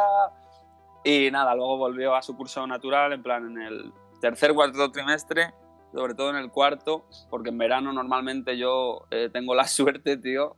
Y 1.04 1.30
nada, 1.30 1.54
luego 1.54 1.76
volvió 1.76 2.14
a 2.14 2.22
su 2.22 2.34
curso 2.36 2.66
natural, 2.66 3.12
en 3.12 3.22
plan 3.22 3.50
en 3.50 3.62
el 3.62 3.92
tercer, 4.20 4.54
cuarto 4.54 4.90
trimestre, 4.90 5.52
sobre 5.94 6.14
todo 6.14 6.30
en 6.30 6.36
el 6.36 6.50
cuarto, 6.50 7.06
porque 7.30 7.50
en 7.50 7.58
verano 7.58 7.92
normalmente 7.92 8.58
yo 8.58 9.06
eh, 9.10 9.30
tengo 9.32 9.54
la 9.54 9.66
suerte, 9.68 10.16
tío, 10.16 10.56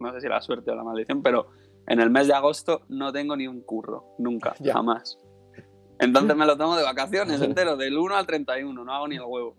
no 0.00 0.12
sé 0.12 0.20
si 0.20 0.28
la 0.28 0.40
suerte 0.40 0.70
o 0.70 0.74
la 0.74 0.82
maldición, 0.82 1.22
pero 1.22 1.48
en 1.86 2.00
el 2.00 2.10
mes 2.10 2.26
de 2.26 2.34
agosto 2.34 2.82
no 2.88 3.12
tengo 3.12 3.36
ni 3.36 3.46
un 3.46 3.60
curro, 3.62 4.14
nunca, 4.18 4.54
Ya. 4.60 4.72
jamás. 4.74 5.18
Entonces 6.00 6.36
me 6.36 6.44
lo 6.44 6.56
tomo 6.56 6.76
de 6.76 6.82
vacaciones 6.94 7.40
entero, 7.40 7.76
del 7.76 7.96
1 7.96 8.16
al 8.16 8.26
31, 8.26 8.84
no 8.84 8.92
hago 8.92 9.06
ni 9.08 9.16
el 9.16 9.22
huevo. 9.22 9.56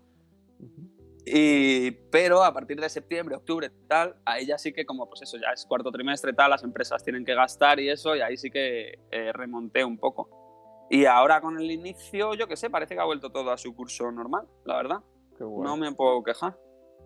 Y, 1.28 1.90
pero 2.12 2.44
a 2.44 2.52
partir 2.52 2.78
de 2.80 2.88
septiembre, 2.88 3.34
octubre, 3.34 3.70
tal, 3.88 4.14
ahí 4.24 4.46
ya 4.46 4.58
sí 4.58 4.72
que 4.72 4.86
como 4.86 5.08
pues 5.08 5.22
eso, 5.22 5.36
ya 5.38 5.48
es 5.52 5.66
cuarto 5.66 5.90
trimestre, 5.90 6.32
tal, 6.32 6.50
las 6.50 6.62
empresas 6.62 7.02
tienen 7.02 7.24
que 7.24 7.34
gastar 7.34 7.80
y 7.80 7.88
eso, 7.88 8.14
y 8.14 8.20
ahí 8.20 8.36
sí 8.36 8.48
que 8.50 9.00
eh, 9.10 9.32
remonté 9.32 9.84
un 9.84 9.98
poco. 9.98 10.45
Y 10.88 11.04
ahora 11.06 11.40
con 11.40 11.58
el 11.58 11.70
inicio, 11.70 12.34
yo 12.34 12.46
qué 12.46 12.56
sé, 12.56 12.70
parece 12.70 12.94
que 12.94 13.00
ha 13.00 13.04
vuelto 13.04 13.30
todo 13.30 13.50
a 13.50 13.58
su 13.58 13.74
curso 13.74 14.10
normal, 14.12 14.46
la 14.64 14.76
verdad. 14.76 15.00
Qué 15.36 15.44
guay. 15.44 15.66
No 15.68 15.76
me 15.76 15.92
puedo 15.92 16.22
quejar. 16.22 16.56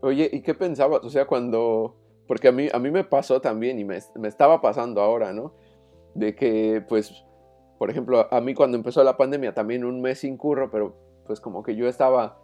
Oye, 0.02 0.28
¿y 0.32 0.42
qué 0.42 0.54
pensabas? 0.54 1.02
O 1.04 1.10
sea, 1.10 1.26
cuando... 1.26 1.96
Porque 2.26 2.48
a 2.48 2.52
mí, 2.52 2.68
a 2.72 2.78
mí 2.78 2.90
me 2.90 3.04
pasó 3.04 3.40
también 3.40 3.78
y 3.78 3.84
me, 3.84 3.98
me 4.16 4.28
estaba 4.28 4.60
pasando 4.60 5.00
ahora, 5.00 5.32
¿no? 5.32 5.54
De 6.14 6.36
que, 6.36 6.84
pues, 6.88 7.24
por 7.78 7.90
ejemplo, 7.90 8.28
a 8.30 8.40
mí 8.40 8.54
cuando 8.54 8.76
empezó 8.76 9.02
la 9.02 9.16
pandemia 9.16 9.52
también 9.54 9.84
un 9.84 10.00
mes 10.00 10.20
sin 10.20 10.36
curro, 10.36 10.70
pero 10.70 10.94
pues 11.26 11.40
como 11.40 11.62
que 11.62 11.74
yo 11.74 11.88
estaba 11.88 12.38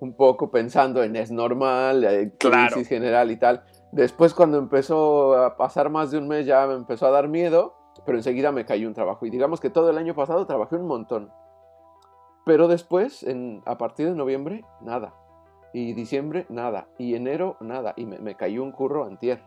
un 0.00 0.16
poco 0.16 0.50
pensando 0.50 1.02
en 1.02 1.14
es 1.16 1.30
normal, 1.30 2.04
eh, 2.04 2.32
crisis 2.38 2.38
Claro. 2.38 2.84
general 2.84 3.30
y 3.30 3.36
tal. 3.36 3.64
Después 3.92 4.34
cuando 4.34 4.58
empezó 4.58 5.34
a 5.34 5.56
pasar 5.56 5.88
más 5.90 6.10
de 6.10 6.18
un 6.18 6.26
mes 6.28 6.46
ya 6.46 6.66
me 6.66 6.74
empezó 6.74 7.06
a 7.06 7.10
dar 7.10 7.28
miedo, 7.28 7.74
pero 8.06 8.18
enseguida 8.18 8.52
me 8.52 8.64
cayó 8.64 8.88
un 8.88 8.94
trabajo. 8.94 9.26
Y 9.26 9.30
digamos 9.30 9.60
que 9.60 9.70
todo 9.70 9.90
el 9.90 9.98
año 9.98 10.14
pasado 10.14 10.46
trabajé 10.46 10.76
un 10.76 10.86
montón. 10.86 11.32
Pero 12.46 12.68
después, 12.68 13.22
en, 13.22 13.62
a 13.66 13.76
partir 13.78 14.08
de 14.08 14.14
noviembre, 14.14 14.64
nada. 14.80 15.14
Y 15.72 15.92
diciembre, 15.92 16.46
nada. 16.48 16.88
Y 16.98 17.14
enero, 17.14 17.56
nada. 17.60 17.92
Y 17.96 18.06
me, 18.06 18.18
me 18.18 18.34
cayó 18.34 18.62
un 18.62 18.72
curro 18.72 19.04
antier. 19.04 19.42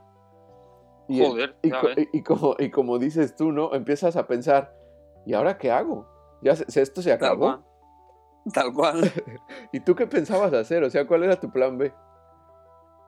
Y, 1.08 1.22
el- 1.22 1.28
Joder, 1.32 1.56
y, 1.63 1.70
ves. 1.72 1.98
y- 2.13 2.18
y 2.20 2.24
como, 2.24 2.56
y 2.60 2.70
como 2.72 2.98
dices 3.00 3.36
tú, 3.36 3.52
¿no? 3.52 3.74
Empiezas 3.74 4.16
a 4.16 4.26
pensar, 4.28 4.74
¿y 5.26 5.34
ahora 5.34 5.58
qué 5.58 5.72
hago? 5.72 6.08
Ya 6.42 6.56
se- 6.56 6.82
esto 6.82 7.02
se 7.02 7.10
Tal 7.18 7.28
acabó. 7.34 7.39
cual. 7.46 7.63
Tal 8.54 8.74
cual. 8.74 9.02
¿Y 9.74 9.80
tú 9.82 9.96
qué 9.96 10.08
pensabas 10.08 10.54
hacer? 10.54 10.84
O 10.84 10.89
sea, 10.89 11.06
¿cuál 11.08 11.24
era 11.24 11.38
tu 11.39 11.50
plan 11.52 11.78
B? 11.78 11.94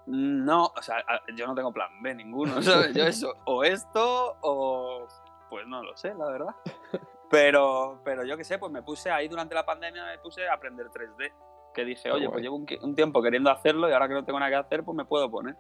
No, 0.08 0.66
o 0.66 0.82
sea, 0.82 0.98
yo 1.36 1.48
no 1.48 1.56
tengo 1.56 1.72
plan 1.74 1.90
B 2.02 2.14
ninguno, 2.16 2.62
¿sabes? 2.62 2.94
Yo 2.94 3.06
eso, 3.06 3.34
o 3.46 3.64
esto, 3.64 4.36
o 4.42 5.08
pues 5.50 5.68
no 5.68 5.84
lo 5.84 5.96
sé, 5.96 6.14
la 6.14 6.30
verdad. 6.30 6.56
Pero, 7.30 8.02
pero 8.06 8.24
yo 8.24 8.38
qué 8.38 8.44
sé, 8.44 8.60
pues 8.60 8.72
me 8.72 8.84
puse 8.84 9.10
ahí 9.10 9.28
durante 9.28 9.56
la 9.56 9.66
pandemia, 9.66 10.06
me 10.06 10.20
puse 10.20 10.48
a 10.48 10.54
aprender 10.54 10.86
3D. 10.88 11.34
Que 11.74 11.84
dije, 11.84 12.12
oye, 12.12 12.30
pues 12.30 12.42
llevo 12.42 12.56
un, 12.56 12.68
un 12.84 12.96
tiempo 12.96 13.22
queriendo 13.22 13.50
hacerlo 13.50 13.90
y 13.90 13.94
ahora 13.94 14.08
que 14.08 14.14
no 14.14 14.24
tengo 14.24 14.40
nada 14.40 14.52
que 14.52 14.58
hacer, 14.58 14.84
pues 14.84 14.96
me 14.96 15.06
puedo 15.06 15.30
poner. 15.30 15.58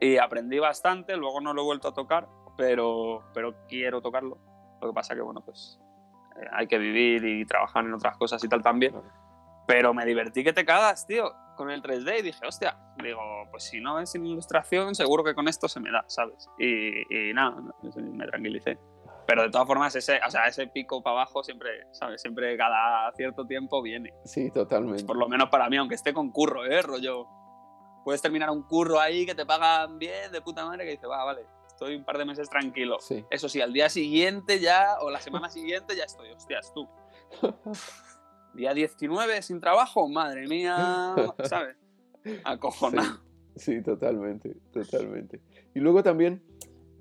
Y 0.00 0.18
aprendí 0.18 0.58
bastante, 0.58 1.16
luego 1.16 1.40
no 1.40 1.54
lo 1.54 1.62
he 1.62 1.64
vuelto 1.64 1.88
a 1.88 1.94
tocar, 1.94 2.28
pero, 2.56 3.24
pero 3.32 3.54
quiero 3.68 4.02
tocarlo. 4.02 4.38
Lo 4.80 4.88
que 4.88 4.92
pasa 4.94 5.14
que, 5.14 5.22
bueno, 5.22 5.40
pues 5.40 5.80
eh, 6.36 6.46
hay 6.52 6.66
que 6.66 6.78
vivir 6.78 7.24
y 7.24 7.46
trabajar 7.46 7.84
en 7.84 7.94
otras 7.94 8.16
cosas 8.16 8.42
y 8.44 8.48
tal 8.48 8.62
también. 8.62 8.94
Pero 9.66 9.94
me 9.94 10.04
divertí 10.04 10.44
que 10.44 10.52
te 10.52 10.64
cagas, 10.64 11.06
tío, 11.06 11.32
con 11.56 11.70
el 11.70 11.82
3D 11.82 12.20
y 12.20 12.22
dije, 12.22 12.46
hostia, 12.46 12.76
digo, 13.02 13.20
pues 13.50 13.64
si 13.64 13.80
no 13.80 14.00
es 14.00 14.14
ilustración, 14.14 14.94
seguro 14.94 15.24
que 15.24 15.34
con 15.34 15.48
esto 15.48 15.68
se 15.68 15.80
me 15.80 15.90
da, 15.90 16.04
¿sabes? 16.06 16.48
Y, 16.58 17.30
y 17.30 17.32
nada, 17.34 17.56
me 17.82 18.26
tranquilicé. 18.26 18.78
Pero 19.28 19.42
de 19.42 19.50
todas 19.50 19.66
formas, 19.66 19.94
ese, 19.94 20.18
o 20.26 20.30
sea, 20.30 20.46
ese 20.46 20.68
pico 20.68 21.02
para 21.02 21.16
abajo 21.16 21.44
siempre, 21.44 21.86
¿sabes? 21.92 22.22
Siempre 22.22 22.56
cada 22.56 23.12
cierto 23.12 23.46
tiempo 23.46 23.82
viene. 23.82 24.14
Sí, 24.24 24.50
totalmente. 24.50 25.04
Por 25.04 25.18
lo 25.18 25.28
menos 25.28 25.50
para 25.50 25.68
mí, 25.68 25.76
aunque 25.76 25.96
esté 25.96 26.14
con 26.14 26.30
curro, 26.30 26.64
¿eh? 26.64 26.80
Rollo. 26.80 27.26
Puedes 28.06 28.22
terminar 28.22 28.48
un 28.48 28.62
curro 28.62 28.98
ahí 28.98 29.26
que 29.26 29.34
te 29.34 29.44
pagan 29.44 29.98
bien, 29.98 30.32
de 30.32 30.40
puta 30.40 30.64
madre, 30.64 30.86
que 30.86 30.92
dices, 30.92 31.10
va, 31.10 31.24
vale, 31.24 31.42
estoy 31.66 31.96
un 31.96 32.06
par 32.06 32.16
de 32.16 32.24
meses 32.24 32.48
tranquilo. 32.48 32.96
Sí. 33.00 33.22
Eso 33.30 33.50
sí, 33.50 33.60
al 33.60 33.74
día 33.74 33.90
siguiente 33.90 34.60
ya, 34.60 34.96
o 35.02 35.10
la 35.10 35.20
semana 35.20 35.50
siguiente 35.50 35.94
ya 35.94 36.04
estoy, 36.04 36.30
hostias, 36.30 36.72
tú. 36.72 36.88
Día 38.54 38.72
19 38.72 39.42
sin 39.42 39.60
trabajo, 39.60 40.08
madre 40.08 40.46
mía, 40.48 41.14
¿sabes? 41.44 41.76
Acojonado. 42.44 43.20
Sí, 43.56 43.82
totalmente, 43.82 44.56
totalmente. 44.72 45.42
Y 45.74 45.80
luego 45.80 46.02
también, 46.02 46.42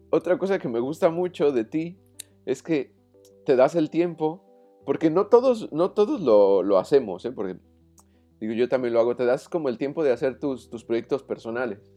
otra 0.09 0.37
cosa 0.37 0.59
que 0.59 0.67
me 0.67 0.81
gusta 0.81 1.09
mucho 1.09 1.53
de 1.53 1.63
ti 1.63 1.97
es 2.47 2.63
que 2.63 2.91
te 3.45 3.55
das 3.55 3.75
el 3.75 3.89
tiempo, 3.89 4.43
porque 4.85 5.09
no 5.09 5.27
todos, 5.27 5.71
no 5.71 5.91
todos 5.91 6.21
lo, 6.21 6.63
lo 6.63 6.77
hacemos, 6.79 7.25
¿eh? 7.25 7.31
Porque, 7.33 7.57
digo, 8.39 8.53
yo 8.53 8.69
también 8.69 8.93
lo 8.93 9.01
hago, 9.01 9.15
te 9.15 9.25
das 9.25 9.49
como 9.49 9.67
el 9.69 9.77
tiempo 9.77 10.03
de 10.03 10.13
hacer 10.13 10.39
tus, 10.39 10.69
tus 10.69 10.85
proyectos 10.85 11.23
personales. 11.23 11.91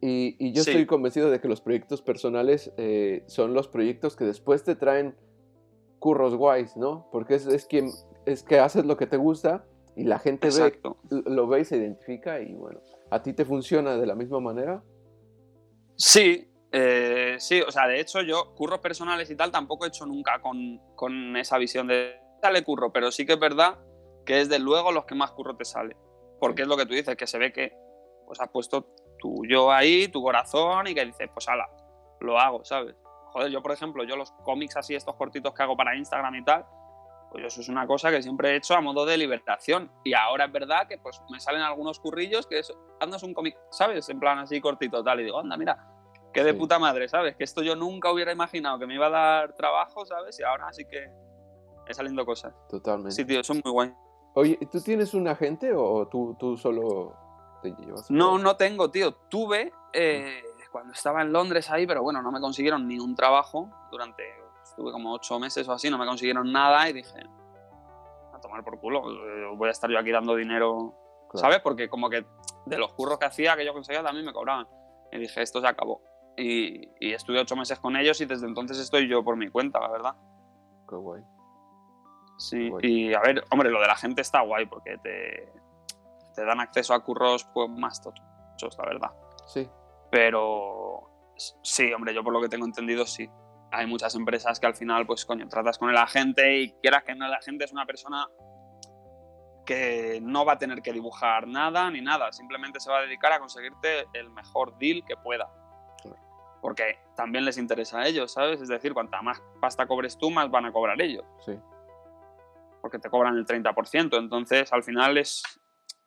Y, 0.00 0.36
y 0.38 0.52
yo 0.52 0.62
Sí. 0.64 0.70
estoy 0.70 0.86
convencido 0.86 1.30
de 1.30 1.40
que 1.40 1.48
los 1.48 1.60
proyectos 1.60 2.02
personales 2.02 2.72
eh, 2.76 3.22
son 3.26 3.54
los 3.54 3.68
proyectos 3.68 4.16
que 4.16 4.24
después 4.24 4.64
te 4.64 4.74
traen 4.74 5.14
curros 6.00 6.34
guays, 6.36 6.76
¿no? 6.76 7.08
Porque 7.12 7.34
es, 7.36 7.46
es, 7.46 7.66
quien, 7.66 7.90
es 8.26 8.42
que 8.42 8.58
haces 8.58 8.84
lo 8.86 8.96
que 8.96 9.06
te 9.06 9.16
gusta 9.16 9.64
y 9.96 10.04
la 10.04 10.18
gente 10.18 10.48
ve 10.48 10.54
Exacto. 10.54 10.96
lo 11.10 11.46
ve 11.48 11.60
y 11.60 11.64
se 11.64 11.76
identifica 11.76 12.40
y 12.40 12.54
bueno, 12.54 12.80
¿a 13.10 13.22
ti 13.22 13.32
te 13.32 13.44
funciona 13.44 13.96
de 13.96 14.06
la 14.06 14.14
misma 14.14 14.38
manera? 14.40 14.84
Sí, 15.96 16.46
eh, 16.70 17.36
sí, 17.38 17.60
o 17.62 17.70
sea, 17.70 17.86
de 17.86 18.00
hecho 18.00 18.20
yo 18.22 18.54
curros 18.54 18.80
personales 18.80 19.30
y 19.30 19.36
tal 19.36 19.50
tampoco 19.50 19.84
he 19.84 19.88
hecho 19.88 20.04
nunca 20.04 20.40
con, 20.40 20.78
con 20.94 21.36
esa 21.36 21.58
visión 21.58 21.86
de 21.86 22.20
sale 22.42 22.62
curro, 22.62 22.92
pero 22.92 23.10
sí 23.10 23.26
que 23.26 23.34
es 23.34 23.40
verdad 23.40 23.78
que 24.26 24.36
desde 24.36 24.58
luego 24.58 24.92
los 24.92 25.06
que 25.06 25.14
más 25.14 25.30
curro 25.32 25.56
te 25.56 25.64
sale. 25.64 25.96
Porque 26.38 26.62
es 26.62 26.68
lo 26.68 26.76
que 26.76 26.86
tú 26.86 26.94
dices, 26.94 27.16
que 27.16 27.26
se 27.26 27.38
ve 27.38 27.52
que 27.52 27.72
pues 28.26 28.40
has 28.40 28.50
puesto 28.50 28.94
tu 29.18 29.44
yo 29.46 29.72
ahí, 29.72 30.08
tu 30.08 30.22
corazón 30.22 30.86
y 30.86 30.94
que 30.94 31.04
dices, 31.04 31.28
pues 31.32 31.48
ala, 31.48 31.66
lo 32.20 32.38
hago, 32.38 32.64
¿sabes? 32.64 32.94
Joder, 33.32 33.50
yo 33.50 33.62
por 33.62 33.72
ejemplo, 33.72 34.04
yo 34.04 34.16
los 34.16 34.30
cómics 34.44 34.76
así, 34.76 34.94
estos 34.94 35.16
cortitos 35.16 35.54
que 35.54 35.62
hago 35.62 35.76
para 35.76 35.96
Instagram 35.96 36.34
y 36.36 36.44
tal, 36.44 36.66
pues 37.30 37.44
eso 37.44 37.60
es 37.60 37.68
una 37.68 37.86
cosa 37.86 38.10
que 38.10 38.22
siempre 38.22 38.50
he 38.50 38.56
hecho 38.56 38.74
a 38.74 38.80
modo 38.80 39.04
de 39.04 39.16
liberación. 39.16 39.90
Y 40.04 40.14
ahora 40.14 40.44
es 40.44 40.52
verdad 40.52 40.86
que 40.86 40.98
pues 40.98 41.20
me 41.30 41.40
salen 41.40 41.62
algunos 41.62 41.98
currillos 41.98 42.46
que 42.46 42.58
es, 42.60 42.70
un 43.22 43.34
cómic, 43.34 43.56
¿sabes? 43.70 44.08
En 44.08 44.20
plan 44.20 44.38
así 44.38 44.60
cortito, 44.60 45.02
tal, 45.02 45.20
y 45.20 45.24
digo, 45.24 45.40
anda, 45.40 45.56
mira, 45.56 45.78
qué 46.38 46.44
de 46.44 46.52
Sí. 46.52 46.58
puta 46.58 46.78
madre, 46.78 47.08
¿sabes? 47.08 47.36
Que 47.36 47.44
esto 47.44 47.62
yo 47.62 47.76
nunca 47.76 48.10
hubiera 48.12 48.32
imaginado 48.32 48.78
que 48.78 48.86
me 48.86 48.94
iba 48.94 49.06
a 49.06 49.10
dar 49.10 49.52
trabajo, 49.54 50.04
¿sabes? 50.06 50.38
Y 50.40 50.42
ahora 50.42 50.72
sí 50.72 50.84
que 50.84 51.10
me 51.86 51.94
saliendo 51.94 52.24
cosas. 52.26 52.54
Totalmente. 52.68 53.12
Sí, 53.12 53.24
tío, 53.24 53.42
son 53.44 53.60
muy 53.64 53.72
guay. 53.72 53.94
Oye, 54.34 54.58
¿tú 54.70 54.80
tienes 54.80 55.14
un 55.14 55.26
agente 55.28 55.72
o 55.74 56.06
tú, 56.08 56.36
tú 56.38 56.56
solo 56.56 57.14
te 57.62 57.70
llevas 57.72 58.10
No, 58.10 58.38
no 58.38 58.56
tengo, 58.56 58.90
tío. 58.90 59.12
Tuve 59.14 59.72
eh, 59.92 60.42
cuando 60.70 60.92
estaba 60.92 61.22
en 61.22 61.32
Londres 61.32 61.70
ahí, 61.70 61.86
pero 61.86 62.02
bueno, 62.02 62.20
no 62.22 62.30
me 62.30 62.40
consiguieron 62.40 62.86
ni 62.86 62.98
un 62.98 63.14
trabajo 63.14 63.68
durante. 63.90 64.22
Estuve 64.62 64.92
como 64.92 65.12
ocho 65.14 65.38
meses 65.40 65.66
o 65.68 65.72
así, 65.72 65.90
no 65.90 65.98
me 65.98 66.06
consiguieron 66.06 66.52
nada 66.52 66.88
y 66.88 66.92
dije. 66.92 67.18
A 68.34 68.40
tomar 68.40 68.62
por 68.62 68.78
culo, 68.78 69.02
eh, 69.10 69.46
voy 69.56 69.68
a 69.68 69.72
estar 69.72 69.90
yo 69.90 69.98
aquí 69.98 70.12
dando 70.12 70.36
dinero, 70.36 70.94
Claro. 71.30 71.38
¿sabes? 71.40 71.60
Porque 71.60 71.88
como 71.88 72.08
que 72.08 72.24
de 72.66 72.78
los 72.78 72.92
curros 72.92 73.18
que 73.18 73.24
hacía, 73.24 73.56
que 73.56 73.64
yo 73.64 73.72
conseguía, 73.72 74.02
también 74.04 74.24
me 74.26 74.32
cobraban. 74.32 74.68
Y 75.10 75.18
dije, 75.18 75.42
esto 75.42 75.60
se 75.60 75.66
acabó. 75.66 76.02
Y, 76.38 76.88
y 77.00 77.12
estuve 77.12 77.40
ocho 77.40 77.56
meses 77.56 77.78
con 77.80 77.96
ellos 77.96 78.20
y 78.20 78.26
desde 78.26 78.46
entonces 78.46 78.78
estoy 78.78 79.08
yo 79.08 79.24
por 79.24 79.36
mi 79.36 79.50
cuenta, 79.50 79.80
la 79.80 79.88
verdad. 79.88 80.14
Qué 80.88 80.94
guay. 80.94 81.22
Sí, 82.38 82.68
Guay. 82.68 82.86
y 82.86 83.14
a 83.14 83.20
ver, 83.20 83.44
hombre, 83.50 83.70
lo 83.70 83.80
de 83.80 83.88
la 83.88 83.96
gente 83.96 84.22
está 84.22 84.42
guay 84.42 84.66
porque 84.66 84.96
te, 84.98 85.52
te 86.36 86.44
dan 86.44 86.60
acceso 86.60 86.94
a 86.94 87.02
curros 87.02 87.44
pues, 87.52 87.68
más 87.68 88.00
tochos, 88.00 88.78
la 88.78 88.84
verdad. 88.84 89.10
Sí, 89.46 89.68
Pero 90.12 91.10
sí, 91.62 91.92
hombre, 91.92 92.14
yo 92.14 92.22
por 92.22 92.32
lo 92.32 92.40
que 92.40 92.48
tengo 92.48 92.64
entendido, 92.64 93.04
sí. 93.06 93.28
Hay 93.72 93.86
muchas 93.86 94.14
empresas 94.14 94.60
que 94.60 94.66
al 94.66 94.76
final, 94.76 95.04
pues 95.06 95.26
coño, 95.26 95.48
tratas 95.48 95.76
con 95.78 95.90
el 95.90 95.96
agente 95.96 96.58
y 96.60 96.72
quieras 96.80 97.02
que 97.02 97.14
no, 97.16 97.26
el 97.26 97.34
agente 97.34 97.64
es 97.64 97.72
una 97.72 97.84
persona 97.84 98.26
que 99.66 100.20
no 100.22 100.46
va 100.46 100.54
a 100.54 100.58
tener 100.58 100.80
que 100.80 100.92
dibujar 100.92 101.46
nada 101.46 101.90
ni 101.90 102.00
nada, 102.00 102.32
simplemente 102.32 102.80
se 102.80 102.90
va 102.90 102.98
a 102.98 103.02
dedicar 103.02 103.32
a 103.32 103.38
conseguirte 103.40 104.06
el 104.14 104.30
mejor 104.30 104.78
deal 104.78 105.02
que 105.06 105.16
pueda. 105.16 105.46
Porque 106.60 106.98
también 107.16 107.44
les 107.44 107.58
interesa 107.58 108.00
a 108.00 108.08
ellos, 108.08 108.32
¿sabes? 108.32 108.60
Es 108.60 108.68
decir, 108.68 108.92
cuanta 108.92 109.22
más 109.22 109.42
pasta 109.60 109.86
cobres 109.86 110.18
tú, 110.18 110.30
más 110.30 110.50
van 110.50 110.66
a 110.66 110.72
cobrar 110.72 111.00
ellos 111.00 111.24
sí. 111.44 111.52
porque 112.80 112.98
te 112.98 113.08
cobran 113.08 113.36
el 113.36 113.46
30%. 113.46 114.18
Entonces, 114.18 114.72
al 114.72 114.82
final 114.82 115.18
es, 115.18 115.42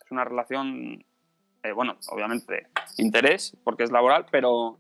es 0.04 0.12
una 0.12 0.26
relación, 0.26 1.06
eh, 1.64 1.72
bueno, 1.72 1.98
obviamente 2.10 2.68
interés, 2.98 3.56
porque 3.64 3.84
es 3.84 3.92
laboral, 3.92 4.26
pero, 4.30 4.78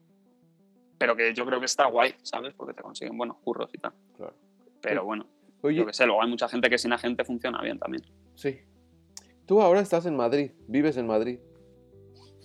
pero 0.98 1.16
que 1.16 1.34
yo 1.34 1.46
creo 1.46 1.60
que 1.60 1.66
está 1.66 1.86
guay, 1.86 2.16
¿sabes? 2.22 2.54
Porque 2.54 2.74
te 2.74 2.82
consiguen 2.82 3.18
buenos 3.18 3.38
curros 3.38 3.70
y 3.74 3.78
tal. 3.78 3.94
Claro. 4.18 4.36
Pero 4.82 5.06
bueno, 5.06 5.28
Oye, 5.62 5.78
yo 5.78 5.86
que 5.86 5.94
sé, 5.94 6.06
luego 6.06 6.22
hay 6.22 6.30
mucha 6.30 6.50
gente 6.50 6.70
que 6.70 6.78
sin 6.78 6.92
agente 6.92 7.24
funciona 7.24 7.62
bien 7.62 7.80
también. 7.80 8.04
sí. 8.36 8.60
Tú 9.48 9.62
ahora 9.62 9.82
estás 9.82 10.06
en 10.06 10.16
Madrid, 10.16 10.52
vives 10.70 10.96
en 10.96 11.08
Madrid. 11.08 11.40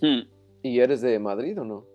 Hmm. 0.01 0.27
¿Y 0.61 0.79
eres 0.79 0.99
de 0.99 1.17
Madrid 1.19 1.57
o 1.57 1.63
no? 1.63 1.85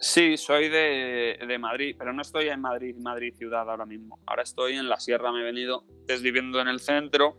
Sí, 0.00 0.36
soy 0.36 0.68
de, 0.68 1.38
de 1.46 1.58
Madrid, 1.58 1.94
pero 1.98 2.12
no 2.12 2.22
estoy 2.22 2.48
en 2.48 2.60
Madrid, 2.60 2.96
Madrid 3.00 3.34
ciudad 3.34 3.68
ahora 3.70 3.86
mismo. 3.86 4.18
Ahora 4.26 4.42
estoy 4.42 4.74
en 4.74 4.88
la 4.88 4.98
sierra, 5.00 5.32
me 5.32 5.40
he 5.40 5.44
venido, 5.44 5.84
estoy 6.06 6.22
viviendo 6.22 6.60
en 6.60 6.68
el 6.68 6.80
centro, 6.80 7.36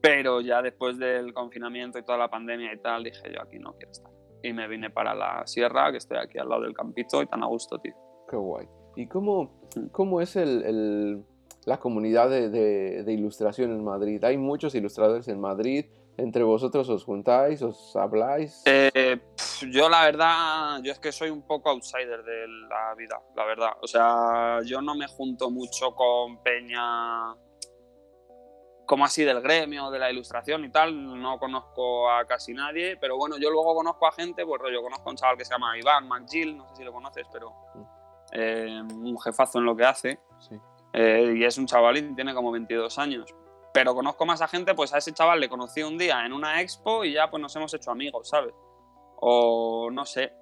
pero 0.00 0.40
ya 0.40 0.62
después 0.62 0.98
del 0.98 1.32
confinamiento 1.34 1.98
y 1.98 2.04
toda 2.04 2.18
la 2.18 2.28
pandemia 2.28 2.72
y 2.72 2.78
tal, 2.80 3.04
dije 3.04 3.32
yo 3.32 3.42
aquí 3.42 3.58
no 3.58 3.74
quiero 3.74 3.92
estar. 3.92 4.10
Y 4.42 4.52
me 4.52 4.66
vine 4.68 4.90
para 4.90 5.14
la 5.14 5.46
sierra, 5.46 5.90
que 5.90 5.98
estoy 5.98 6.18
aquí 6.18 6.38
al 6.38 6.48
lado 6.48 6.62
del 6.62 6.74
campito 6.74 7.22
y 7.22 7.26
tan 7.26 7.42
a 7.42 7.46
gusto, 7.46 7.78
tío. 7.78 7.94
Qué 8.30 8.36
guay. 8.36 8.66
¿Y 8.96 9.06
cómo, 9.06 9.60
cómo 9.92 10.20
es 10.20 10.36
el, 10.36 10.62
el- 10.64 11.24
la 11.66 11.78
comunidad 11.78 12.30
de, 12.30 12.48
de- 12.48 13.02
de 13.04 13.12
ilustración 13.12 13.70
en 13.72 13.84
Madrid? 13.84 14.22
Hay 14.24 14.38
muchos 14.38 14.74
ilustradores 14.74 15.28
en 15.28 15.40
Madrid. 15.40 15.86
¿Entre 16.18 16.42
vosotros 16.42 16.88
os 16.88 17.04
juntáis, 17.04 17.62
os 17.62 17.94
habláis? 17.94 18.62
Eh, 18.66 19.20
yo 19.70 19.88
la 19.88 20.04
verdad, 20.04 20.80
yo 20.82 20.90
es 20.90 20.98
que 20.98 21.12
soy 21.12 21.30
un 21.30 21.42
poco 21.42 21.70
outsider 21.70 22.24
de 22.24 22.48
la 22.68 22.92
vida, 22.96 23.22
la 23.36 23.44
verdad. 23.44 23.70
O 23.80 23.86
sea, 23.86 24.58
yo 24.64 24.82
no 24.82 24.96
me 24.96 25.06
junto 25.06 25.48
mucho 25.48 25.94
con 25.94 26.42
Peña 26.42 27.36
como 28.84 29.04
así 29.04 29.22
del 29.22 29.40
gremio, 29.40 29.90
de 29.90 30.00
la 30.00 30.10
ilustración 30.10 30.64
y 30.64 30.70
tal. 30.70 31.20
No 31.20 31.38
conozco 31.38 32.10
a 32.10 32.24
casi 32.24 32.52
nadie, 32.52 32.96
pero 32.96 33.16
bueno, 33.16 33.36
yo 33.38 33.50
luego 33.50 33.76
conozco 33.76 34.08
a 34.08 34.12
gente, 34.12 34.44
pues 34.44 34.60
rollo, 34.60 34.82
conozco 34.82 35.08
a 35.08 35.12
un 35.12 35.16
chaval 35.16 35.36
que 35.36 35.44
se 35.44 35.52
llama 35.52 35.78
Iván 35.78 36.08
McGill, 36.08 36.56
no 36.56 36.68
sé 36.70 36.76
si 36.76 36.84
lo 36.84 36.92
conoces, 36.92 37.26
pero 37.32 37.54
eh, 38.32 38.82
un 38.92 39.16
jefazo 39.20 39.58
en 39.58 39.66
lo 39.66 39.76
que 39.76 39.84
hace. 39.84 40.18
Sí. 40.40 40.56
Eh, 40.94 41.34
y 41.36 41.44
es 41.44 41.58
un 41.58 41.66
chavalín, 41.66 42.16
tiene 42.16 42.34
como 42.34 42.50
22 42.50 42.98
años. 42.98 43.32
Pero 43.72 43.94
conozco 43.94 44.26
más 44.26 44.40
a 44.42 44.48
gente, 44.48 44.74
pues 44.74 44.92
a 44.94 44.98
ese 44.98 45.12
chaval 45.12 45.40
le 45.40 45.48
conocí 45.48 45.82
un 45.82 45.98
día 45.98 46.24
en 46.24 46.32
una 46.32 46.60
expo 46.60 47.04
y 47.04 47.12
ya 47.12 47.30
pues 47.30 47.40
nos 47.40 47.54
hemos 47.56 47.72
hecho 47.74 47.90
amigos, 47.90 48.28
¿sabes? 48.28 48.54
O 49.20 49.90
no 49.92 50.06
sé. 50.06 50.32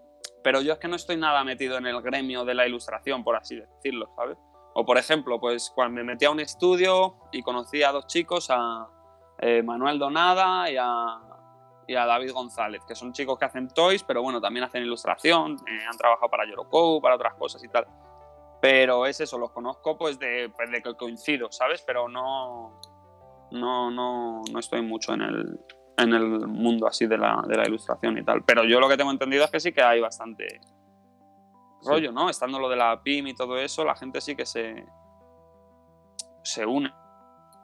Pero 0.42 0.60
yo 0.60 0.74
es 0.74 0.78
que 0.78 0.88
no 0.88 0.96
estoy 0.96 1.16
nada 1.16 1.42
metido 1.44 1.76
en 1.78 1.86
el 1.86 2.00
gremio 2.02 2.44
de 2.44 2.54
la 2.54 2.66
ilustración, 2.66 3.24
por 3.24 3.36
así 3.36 3.56
decirlo, 3.56 4.08
¿sabes? 4.16 4.38
O 4.74 4.84
por 4.84 4.98
ejemplo, 4.98 5.40
pues 5.40 5.72
cuando 5.74 5.94
me 5.94 6.04
metí 6.04 6.24
a 6.24 6.30
un 6.30 6.40
estudio 6.40 7.16
y 7.32 7.42
conocí 7.42 7.82
a 7.82 7.92
dos 7.92 8.06
chicos, 8.06 8.48
a 8.50 8.88
eh, 9.38 9.62
Manuel 9.62 9.98
Donada 9.98 10.70
y 10.70 10.76
a, 10.78 11.18
y 11.86 11.94
a 11.94 12.06
David 12.06 12.32
González, 12.32 12.82
que 12.86 12.94
son 12.94 13.12
chicos 13.12 13.38
que 13.38 13.44
hacen 13.44 13.68
toys, 13.68 14.02
pero 14.02 14.22
bueno, 14.22 14.40
también 14.40 14.64
hacen 14.64 14.82
ilustración, 14.82 15.56
eh, 15.66 15.84
han 15.90 15.96
trabajado 15.96 16.30
para 16.30 16.48
Yorokou, 16.48 17.00
para 17.00 17.16
otras 17.16 17.34
cosas 17.34 17.62
y 17.64 17.68
tal. 17.68 17.86
Pero 18.60 19.06
es 19.06 19.20
eso, 19.20 19.38
los 19.38 19.50
conozco 19.52 19.96
pues 19.96 20.18
de, 20.18 20.50
pues 20.54 20.70
de 20.70 20.82
que 20.82 20.94
coincido, 20.94 21.50
¿sabes? 21.50 21.82
Pero 21.82 22.08
no, 22.08 22.80
no, 23.50 23.90
no, 23.90 24.42
no 24.52 24.58
estoy 24.58 24.82
mucho 24.82 25.14
en 25.14 25.22
el, 25.22 25.60
en 25.98 26.12
el 26.14 26.46
mundo 26.46 26.86
así 26.86 27.06
de 27.06 27.18
la, 27.18 27.42
de 27.46 27.56
la 27.56 27.66
ilustración 27.66 28.18
y 28.18 28.24
tal. 28.24 28.42
Pero 28.44 28.64
yo 28.64 28.80
lo 28.80 28.88
que 28.88 28.96
tengo 28.96 29.10
entendido 29.10 29.44
es 29.44 29.50
que 29.50 29.60
sí 29.60 29.72
que 29.72 29.82
hay 29.82 30.00
bastante 30.00 30.60
Sí. 31.82 31.90
rollo, 31.90 32.10
¿no? 32.10 32.28
Estando 32.30 32.58
lo 32.58 32.68
de 32.68 32.76
la 32.76 33.00
PIM 33.02 33.28
y 33.28 33.34
todo 33.34 33.58
eso, 33.58 33.84
la 33.84 33.94
gente 33.94 34.20
sí 34.20 34.34
que 34.34 34.46
se, 34.46 34.84
se 36.42 36.66
une, 36.66 36.90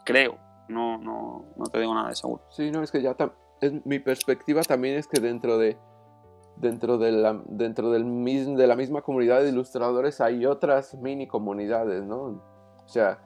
creo. 0.05 0.38
No, 0.68 0.97
no, 0.99 1.47
no 1.57 1.64
te 1.66 1.81
digo 1.81 1.95
nada 1.95 2.09
de 2.11 2.14
seguro. 2.14 2.42
Sí, 2.51 2.71
no, 2.71 2.83
es 2.83 2.92
que 2.92 3.03
ya 3.03 3.16
es, 3.61 3.85
mi 3.85 3.99
perspectiva 3.99 4.62
también 4.62 4.97
es 4.97 5.07
que 5.09 5.21
dentro 5.21 5.59
de 5.59 5.77
dentro 6.57 6.99
de 6.99 7.11
la 7.12 7.40
dentro 7.47 7.90
del 7.90 8.05
mis- 8.05 8.55
de 8.57 8.66
la 8.66 8.77
misma 8.77 9.01
comunidad 9.03 9.40
de 9.42 9.49
ilustradores 9.49 10.21
hay 10.21 10.45
otras 10.47 10.95
mini 10.95 11.27
comunidades, 11.27 12.05
¿no? 12.05 12.16
O 12.85 12.88
sea, 12.88 13.18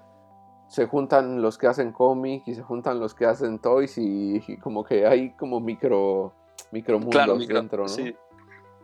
se 0.68 0.86
juntan 0.86 1.40
los 1.42 1.58
que 1.58 1.66
hacen 1.66 1.92
cómic 1.92 2.42
y 2.46 2.54
se 2.54 2.62
juntan 2.62 2.98
los 3.00 3.14
que 3.14 3.26
hacen 3.26 3.58
toys 3.58 3.96
y, 3.98 4.42
y 4.46 4.56
como 4.58 4.84
que 4.84 5.06
hay 5.06 5.30
como 5.36 5.60
micro 5.60 6.32
micro 6.72 6.98
mundos 6.98 7.38
micro- 7.38 7.60
dentro, 7.60 7.82
¿no? 7.84 7.88
Sí, 7.88 8.14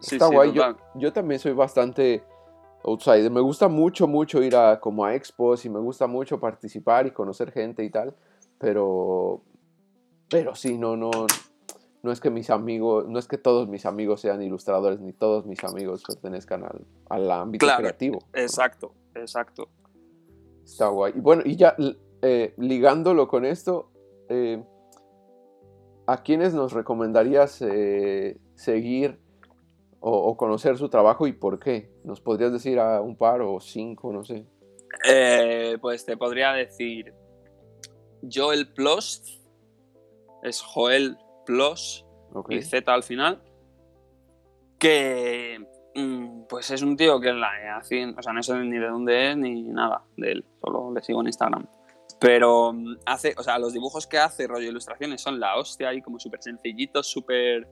sí, 0.00 0.14
Está 0.16 0.28
sí, 0.28 0.34
guay. 0.34 0.52
Yo, 0.52 0.62
yo 0.94 1.12
también 1.12 1.40
soy 1.40 1.52
bastante 1.52 2.24
outsider. 2.84 3.30
Me 3.30 3.40
gusta 3.40 3.68
mucho, 3.68 4.06
mucho 4.06 4.42
ir 4.42 4.54
a 4.56 4.78
como 4.80 5.04
a 5.04 5.14
expos 5.14 5.64
y 5.64 5.68
me 5.70 5.80
gusta 5.80 6.06
mucho 6.06 6.38
participar 6.38 7.06
y 7.06 7.10
conocer 7.10 7.50
gente 7.52 7.84
y 7.84 7.90
tal. 7.90 8.14
Pero, 8.58 9.42
pero 10.30 10.54
sí, 10.54 10.78
no, 10.78 10.96
no, 10.96 11.10
no 12.02 12.12
es 12.12 12.20
que 12.20 12.30
mis 12.30 12.50
amigos, 12.50 13.08
no 13.08 13.18
es 13.18 13.26
que 13.26 13.38
todos 13.38 13.68
mis 13.68 13.86
amigos 13.86 14.20
sean 14.20 14.40
ilustradores 14.42 15.00
ni 15.00 15.12
todos 15.12 15.46
mis 15.46 15.62
amigos 15.64 16.04
pertenezcan 16.06 16.62
al, 16.64 16.86
al 17.08 17.30
ámbito 17.30 17.66
Claro, 17.66 17.82
creativo. 17.82 18.18
Exacto, 18.32 18.94
exacto. 19.14 19.68
Está 20.64 20.88
guay. 20.88 21.12
Y 21.16 21.20
bueno, 21.20 21.42
y 21.44 21.56
ya 21.56 21.76
eh, 22.22 22.54
ligándolo 22.56 23.28
con 23.28 23.44
esto, 23.44 23.90
eh, 24.28 24.62
¿a 26.06 26.22
quiénes 26.22 26.54
nos 26.54 26.72
recomendarías 26.72 27.60
eh, 27.62 28.38
seguir 28.54 29.18
o, 30.00 30.10
o 30.12 30.36
conocer 30.36 30.78
su 30.78 30.88
trabajo 30.88 31.26
y 31.26 31.32
por 31.32 31.58
qué? 31.58 31.90
¿Nos 32.04 32.20
podrías 32.20 32.52
decir 32.52 32.78
a 32.78 33.00
un 33.00 33.16
par 33.16 33.40
o 33.40 33.60
cinco, 33.60 34.12
no 34.12 34.24
sé? 34.24 34.44
Pues 35.80 36.04
te 36.04 36.16
podría 36.16 36.52
decir 36.52 37.14
Joel 38.32 38.72
Plus, 38.72 39.40
es 40.42 40.60
Joel 40.60 41.16
Plus 41.46 42.04
Ok. 42.34 42.52
y 42.52 42.62
Z 42.62 42.92
al 42.92 43.02
final, 43.02 43.42
que 44.78 45.58
pues 46.48 46.70
es 46.70 46.82
un 46.82 46.96
tío 46.96 47.20
que 47.20 47.32
la 47.32 47.76
hace, 47.76 48.06
o 48.16 48.22
sea, 48.22 48.32
no 48.32 48.42
sé 48.42 48.54
ni 48.54 48.78
de 48.78 48.88
dónde 48.88 49.30
es 49.30 49.36
ni 49.36 49.62
nada 49.62 50.04
de 50.16 50.32
él, 50.32 50.44
solo 50.60 50.92
le 50.94 51.02
sigo 51.02 51.20
en 51.20 51.26
Instagram. 51.26 51.66
Pero 52.20 52.72
mm, 52.72 52.98
hace, 53.06 53.34
o 53.36 53.42
sea, 53.42 53.58
los 53.58 53.72
dibujos 53.72 54.06
que 54.06 54.18
hace, 54.18 54.46
rollo 54.46 54.68
ilustraciones, 54.68 55.20
son 55.20 55.40
la 55.40 55.56
hostia 55.56 55.92
y 55.92 56.00
como 56.00 56.18
súper 56.18 56.42
sencillitos, 56.42 57.08
súper 57.08 57.66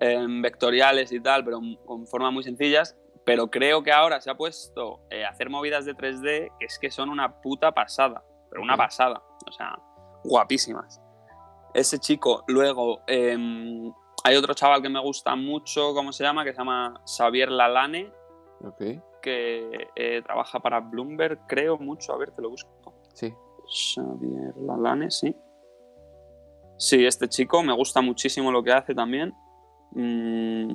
em, 0.00 0.40
vectoriales 0.40 1.12
y 1.12 1.20
tal, 1.20 1.44
pero 1.44 1.60
con 1.84 2.06
formas 2.06 2.32
muy 2.32 2.44
sencillas. 2.44 2.96
Pero 3.26 3.50
creo 3.50 3.82
que 3.82 3.92
ahora 3.92 4.20
se 4.20 4.30
ha 4.30 4.36
puesto 4.36 5.00
eh, 5.10 5.24
a 5.24 5.28
hacer 5.28 5.50
movidas 5.50 5.84
de 5.84 5.94
3D 5.94 6.52
que 6.58 6.66
es 6.66 6.78
que 6.78 6.90
son 6.90 7.10
una 7.10 7.40
puta 7.40 7.72
pasada, 7.72 8.24
pero 8.48 8.62
una 8.62 8.76
pasada, 8.76 9.22
o 9.46 9.52
sea, 9.52 9.76
guapísimas. 10.24 11.00
Ese 11.74 11.98
chico, 11.98 12.44
luego 12.48 13.02
em, 13.06 13.92
hay 14.24 14.36
otro 14.36 14.54
chaval 14.54 14.82
que 14.82 14.88
me 14.88 15.00
gusta 15.00 15.34
mucho, 15.36 15.94
¿cómo 15.94 16.12
se 16.12 16.24
llama? 16.24 16.44
Que 16.44 16.52
se 16.52 16.58
llama 16.58 17.00
Xavier 17.06 17.50
Lalane, 17.50 18.12
Ok. 18.62 18.82
que 19.22 19.88
eh, 19.96 20.22
trabaja 20.22 20.60
para 20.60 20.80
Bloomberg, 20.80 21.46
creo 21.46 21.78
mucho. 21.78 22.12
A 22.12 22.18
ver, 22.18 22.30
te 22.32 22.42
lo 22.42 22.50
busco. 22.50 22.94
Sí. 23.14 23.34
Xavier 23.94 24.54
Lalane, 24.56 25.10
sí. 25.10 25.34
Sí, 26.76 27.04
este 27.04 27.28
chico 27.28 27.62
me 27.62 27.74
gusta 27.74 28.00
muchísimo 28.00 28.50
lo 28.50 28.62
que 28.62 28.72
hace 28.72 28.94
también. 28.94 29.34
Mm, 29.92 30.74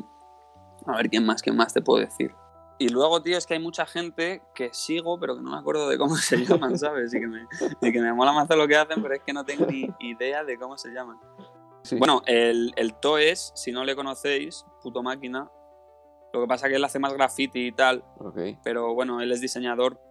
a 0.87 0.97
ver, 0.97 1.09
¿quién 1.09 1.25
más? 1.25 1.41
¿Quién 1.41 1.55
más 1.55 1.73
te 1.73 1.81
puedo 1.81 1.99
decir? 1.99 2.31
Y 2.77 2.89
luego, 2.89 3.21
tío, 3.21 3.37
es 3.37 3.47
que 3.47 3.53
hay 3.53 3.59
mucha 3.61 3.85
gente 3.85 4.41
que 4.53 4.69
sigo, 4.73 5.17
pero 5.19 5.35
que 5.35 5.41
no 5.41 5.51
me 5.51 5.57
acuerdo 5.57 5.87
de 5.89 5.97
cómo 5.97 6.15
se 6.15 6.37
llaman, 6.45 6.77
¿sabes? 6.77 7.13
Y 7.13 7.19
que 7.19 7.27
me, 7.27 7.47
y 7.81 7.91
que 7.91 8.01
me 8.01 8.13
mola 8.13 8.33
más 8.33 8.49
lo 8.49 8.67
que 8.67 8.75
hacen, 8.75 9.01
pero 9.01 9.15
es 9.15 9.21
que 9.23 9.33
no 9.33 9.43
tengo 9.45 9.65
ni 9.65 9.87
idea 9.99 10.43
de 10.43 10.57
cómo 10.59 10.77
se 10.77 10.89
llaman. 10.91 11.17
Sí. 11.85 11.97
Bueno, 11.97 12.21
el, 12.25 12.73
el 12.77 12.95
Toes, 12.99 13.51
si 13.55 13.71
no 13.71 13.83
le 13.83 13.95
conocéis, 13.95 14.65
puto 14.81 15.03
máquina. 15.03 15.49
Lo 16.33 16.41
que 16.41 16.47
pasa 16.47 16.65
es 16.65 16.71
que 16.71 16.75
él 16.77 16.83
hace 16.83 16.99
más 16.99 17.13
graffiti 17.13 17.67
y 17.67 17.71
tal, 17.71 18.03
pero 18.63 18.93
bueno, 18.93 19.21
él 19.21 19.31
es 19.31 19.39
diseñador. 19.39 20.01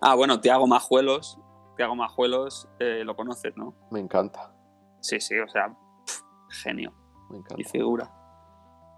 Ah, 0.00 0.14
bueno, 0.16 0.40
Tiago 0.40 0.66
Majuelos. 0.66 1.38
Tiago 1.76 1.94
Majuelos, 1.94 2.68
eh, 2.80 3.02
lo 3.04 3.14
conoces, 3.14 3.56
¿no? 3.56 3.74
Me 3.90 4.00
encanta. 4.00 4.52
Sí, 5.00 5.20
sí, 5.20 5.38
o 5.38 5.48
sea, 5.48 5.76
genio 6.62 6.92
Me 7.30 7.36
y 7.36 7.40
encanta. 7.40 7.68
figura. 7.70 8.10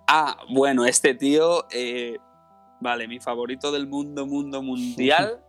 Ah, 0.09 0.37
bueno, 0.55 0.85
este 0.87 1.15
tío, 1.15 1.67
eh, 1.71 2.17
vale, 2.81 3.09
mi 3.09 3.21
favorito 3.21 3.71
del 3.73 3.87
mundo, 3.87 4.27
mundo 4.27 4.63
mundial. 4.63 5.45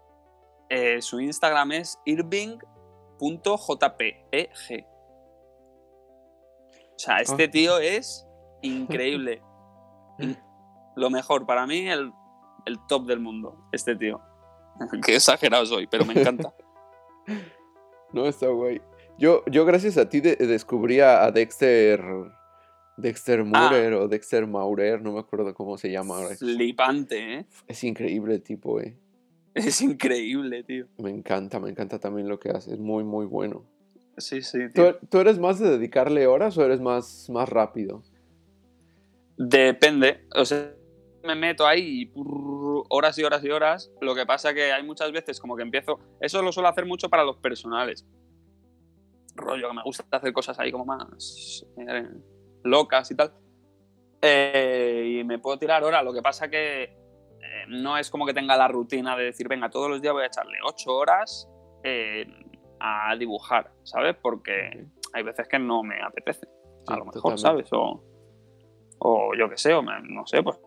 eh, 0.70 1.02
su 1.02 1.20
Instagram 1.20 1.72
es 1.72 1.98
irving.jpeg. 2.04 2.64
O 6.96 6.98
sea, 6.98 7.18
este 7.18 7.44
Ah. 7.44 7.50
tío 7.50 7.78
es 7.78 8.26
increíble. 8.62 9.42
In- 10.18 10.36
Lo 10.96 11.10
mejor, 11.10 11.44
para 11.46 11.66
mí, 11.66 11.86
el, 11.88 12.10
el 12.64 12.78
top 12.88 13.06
del 13.06 13.20
mundo, 13.20 13.68
este 13.72 13.94
tío. 13.96 14.20
Qué 15.04 15.16
exagerado 15.16 15.66
soy, 15.66 15.86
pero 15.86 16.04
me 16.04 16.14
encanta. 16.18 16.52
No, 18.12 18.24
está 18.26 18.46
guay. 18.48 18.80
Yo, 19.18 19.42
yo 19.50 19.64
gracias 19.66 19.98
a 19.98 20.08
ti 20.08 20.20
de- 20.20 20.36
descubrí 20.36 21.00
a 21.00 21.30
Dexter. 21.32 22.00
Dexter 22.96 23.40
Ah. 23.40 23.44
Murer 23.68 23.92
o 23.94 24.08
Dexter 24.08 24.46
Maurer, 24.46 25.02
no 25.02 25.12
me 25.12 25.18
acuerdo 25.20 25.52
cómo 25.52 25.76
se 25.76 25.90
llama 25.90 26.16
ahora. 26.16 26.36
Flipante, 26.36 27.34
¿eh? 27.40 27.46
Es 27.66 27.82
increíble 27.84 28.34
el 28.36 28.42
tipo, 28.42 28.80
eh. 28.80 28.96
Es 29.54 29.82
increíble, 29.82 30.62
tío. 30.64 30.86
Me 30.98 31.10
encanta, 31.10 31.58
me 31.60 31.68
encanta 31.68 31.98
también 31.98 32.28
lo 32.28 32.38
que 32.38 32.50
hace. 32.50 32.72
Es 32.74 32.78
muy, 32.78 33.04
muy 33.04 33.26
bueno. 33.26 33.64
Sí, 34.18 34.40
sí, 34.40 34.58
¿Tú, 35.10 35.18
eres 35.18 35.38
más 35.38 35.58
de 35.58 35.70
dedicarle 35.70 36.26
horas 36.26 36.56
o 36.56 36.64
eres 36.64 36.80
más, 36.80 37.28
más 37.28 37.48
rápido? 37.48 38.02
Depende. 39.36 40.26
O 40.34 40.44
sea, 40.44 40.72
me 41.22 41.34
meto 41.34 41.66
ahí 41.66 42.02
y 42.02 42.12
horas 42.88 43.18
y 43.18 43.24
horas 43.24 43.44
y 43.44 43.50
horas. 43.50 43.92
Lo 44.00 44.14
que 44.14 44.24
pasa 44.24 44.54
que 44.54 44.72
hay 44.72 44.82
muchas 44.82 45.12
veces 45.12 45.38
como 45.38 45.54
que 45.54 45.62
empiezo. 45.62 45.98
Eso 46.20 46.40
lo 46.40 46.50
suelo 46.50 46.68
hacer 46.68 46.86
mucho 46.86 47.10
para 47.10 47.24
los 47.24 47.36
personales. 47.36 48.06
Rollo, 49.34 49.68
que 49.68 49.74
me 49.74 49.82
gusta 49.82 50.04
hacer 50.10 50.32
cosas 50.32 50.58
ahí 50.58 50.72
como 50.72 50.86
más 50.86 51.66
eh, 51.76 52.08
locas 52.64 53.10
y 53.10 53.16
tal. 53.16 53.34
Eh, 54.22 55.18
y 55.20 55.24
me 55.24 55.38
puedo 55.38 55.58
tirar 55.58 55.84
horas. 55.84 56.02
Lo 56.02 56.14
que 56.14 56.22
pasa 56.22 56.48
que 56.48 56.84
eh, 56.84 57.64
no 57.68 57.98
es 57.98 58.08
como 58.08 58.24
que 58.24 58.32
tenga 58.32 58.56
la 58.56 58.68
rutina 58.68 59.14
de 59.14 59.24
decir, 59.24 59.46
venga, 59.46 59.68
todos 59.68 59.90
los 59.90 60.00
días 60.00 60.14
voy 60.14 60.22
a 60.22 60.26
echarle 60.28 60.56
ocho 60.64 60.94
horas 60.94 61.50
eh, 61.88 62.26
a 62.80 63.14
dibujar, 63.16 63.70
¿sabes? 63.84 64.16
Porque 64.20 64.86
hay 65.12 65.22
veces 65.22 65.48
que 65.48 65.58
no 65.58 65.82
me 65.82 66.00
apetece. 66.02 66.46
a 66.88 66.94
Sí, 66.94 66.98
lo 66.98 67.04
mejor, 67.06 67.34
totalmente. 67.34 67.40
¿sabes? 67.42 67.72
O, 67.72 68.02
o 68.98 69.34
yo 69.34 69.48
qué 69.50 69.56
sé, 69.56 69.74
o 69.74 69.82
me- 69.82 70.00
no 70.08 70.26
sé, 70.26 70.42
pues 70.42 70.58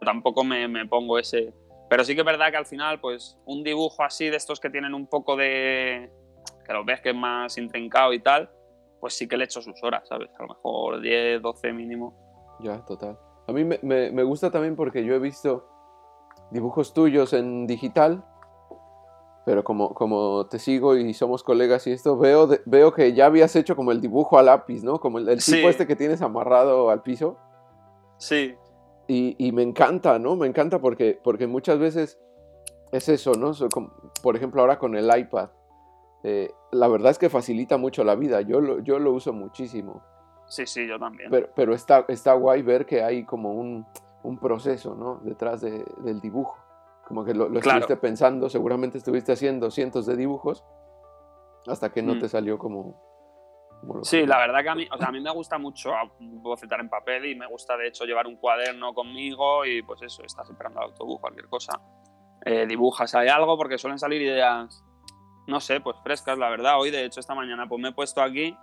tampoco 0.00 0.44
me, 0.44 0.68
me 0.68 0.86
pongo 0.86 1.18
ese... 1.18 1.52
Pero 1.88 2.04
sí 2.04 2.14
que 2.14 2.20
es 2.22 2.26
verdad 2.26 2.50
que 2.50 2.56
al 2.56 2.66
final, 2.66 3.00
pues 3.00 3.38
un 3.46 3.62
dibujo 3.62 4.02
así 4.02 4.28
de 4.28 4.36
estos 4.36 4.60
que 4.60 4.70
tienen 4.70 4.94
un 4.94 5.06
poco 5.06 5.36
de... 5.36 6.10
que 6.66 6.72
los 6.72 6.84
ves 6.84 7.00
que 7.00 7.10
es 7.10 7.16
más 7.16 7.56
intrincado 7.58 8.12
y 8.12 8.20
tal, 8.20 8.50
pues 9.00 9.14
sí 9.14 9.28
que 9.28 9.36
le 9.36 9.44
echo 9.44 9.62
sus 9.62 9.82
horas, 9.82 10.06
¿sabes? 10.08 10.28
A 10.38 10.42
lo 10.42 10.48
mejor 10.48 11.00
10, 11.00 11.40
12 11.42 11.72
mínimo. 11.72 12.14
Ya, 12.60 12.84
total. 12.84 13.18
A 13.48 13.52
mí 13.52 13.64
me, 13.64 13.78
me- 13.82 14.10
me 14.10 14.22
gusta 14.24 14.50
también 14.50 14.74
porque 14.76 15.04
yo 15.04 15.14
he 15.14 15.18
visto 15.18 15.68
dibujos 16.50 16.92
tuyos 16.94 17.32
en 17.32 17.66
digital, 17.66 18.24
pero 19.46 19.62
como, 19.64 19.94
como 19.94 20.46
te 20.46 20.58
sigo 20.58 20.96
y 20.96 21.14
somos 21.14 21.42
colegas 21.42 21.86
y 21.86 21.92
esto, 21.92 22.18
veo, 22.18 22.46
de- 22.48 22.60
veo 22.66 22.92
que 22.92 23.14
ya 23.14 23.26
habías 23.26 23.54
hecho 23.56 23.76
como 23.76 23.92
el 23.92 24.00
dibujo 24.00 24.38
a 24.38 24.42
lápiz, 24.42 24.82
¿no? 24.82 24.98
Como 25.00 25.18
el, 25.18 25.28
el 25.28 25.38
tipo 25.38 25.56
Sí. 25.56 25.64
este 25.64 25.86
que 25.86 25.96
tienes 25.96 26.20
amarrado 26.20 26.90
al 26.90 27.00
piso. 27.02 27.38
Sí, 28.18 28.54
Y, 29.08 29.36
y 29.38 29.52
me 29.52 29.62
encanta, 29.62 30.18
¿no? 30.18 30.34
Me 30.34 30.48
encanta 30.48 30.80
porque, 30.80 31.18
porque 31.22 31.46
muchas 31.46 31.78
veces 31.78 32.18
es 32.90 33.08
eso, 33.08 33.32
¿no? 33.34 33.52
Por 34.20 34.34
ejemplo, 34.36 34.60
ahora 34.62 34.78
con 34.80 34.96
el 34.96 35.16
iPad. 35.16 35.48
eh, 36.24 36.50
la 36.72 36.88
verdad 36.88 37.12
es 37.12 37.18
que 37.18 37.30
facilita 37.30 37.76
mucho 37.76 38.02
la 38.02 38.16
vida. 38.16 38.40
Yo 38.40 38.60
lo, 38.60 38.80
yo 38.80 38.98
lo 38.98 39.12
uso 39.12 39.32
muchísimo. 39.32 40.02
sí, 40.48 40.66
sí, 40.66 40.88
yo 40.88 40.98
también. 40.98 41.30
Pero, 41.30 41.48
pero 41.54 41.72
está, 41.72 42.04
está 42.08 42.32
guay 42.34 42.62
ver 42.62 42.84
que 42.84 43.00
hay 43.04 43.24
como 43.24 43.52
un, 43.52 43.86
un 44.24 44.38
proceso, 44.38 44.96
¿no? 44.96 45.20
Detrás 45.22 45.60
de- 45.60 45.84
del 45.98 46.20
dibujo. 46.20 46.56
Como 47.06 47.24
que 47.24 47.34
lo, 47.34 47.48
lo 47.48 47.60
Claro. 47.60 47.78
estuviste 47.80 47.96
pensando, 48.00 48.48
seguramente 48.48 48.98
estuviste 48.98 49.32
haciendo 49.32 49.70
cientos 49.70 50.06
de 50.06 50.16
dibujos 50.16 50.64
hasta 51.68 51.90
que 51.92 52.02
no 52.02 52.14
Mm. 52.14 52.18
te 52.20 52.28
salió 52.28 52.58
como... 52.58 53.00
como 53.80 54.02
Sí, 54.04 54.18
que- 54.20 54.26
la 54.26 54.38
verdad 54.38 54.62
que 54.62 54.68
a 54.70 54.74
mí, 54.74 54.88
o 54.92 54.98
sea, 54.98 55.08
a 55.08 55.12
mí 55.12 55.20
me 55.20 55.30
gusta 55.32 55.58
mucho 55.58 55.92
bocetar 56.18 56.80
en 56.80 56.88
papel 56.88 57.26
y 57.26 57.34
me 57.36 57.46
gusta 57.46 57.76
de 57.76 57.88
hecho 57.88 58.04
llevar 58.04 58.26
un 58.26 58.36
cuaderno 58.36 58.92
conmigo 58.94 59.64
y 59.64 59.82
pues 59.82 60.02
eso, 60.02 60.22
estás 60.24 60.48
esperando 60.50 60.80
al 60.80 60.86
autobús, 60.90 61.20
cualquier 61.20 61.48
cosa. 61.48 61.80
Eh, 62.44 62.66
dibujas 62.66 63.14
ahí 63.14 63.28
algo 63.28 63.56
porque 63.56 63.78
suelen 63.78 63.98
salir 63.98 64.22
ideas, 64.22 64.84
no 65.46 65.60
sé, 65.60 65.80
pues 65.80 65.96
frescas, 66.02 66.36
la 66.38 66.48
verdad. 66.50 66.80
Hoy 66.80 66.90
de 66.90 67.04
hecho 67.04 67.20
esta 67.20 67.34
mañana 67.34 67.66
pues 67.68 67.80
me 67.80 67.88
he 67.90 67.92
puesto 67.92 68.20
aquí 68.22 68.56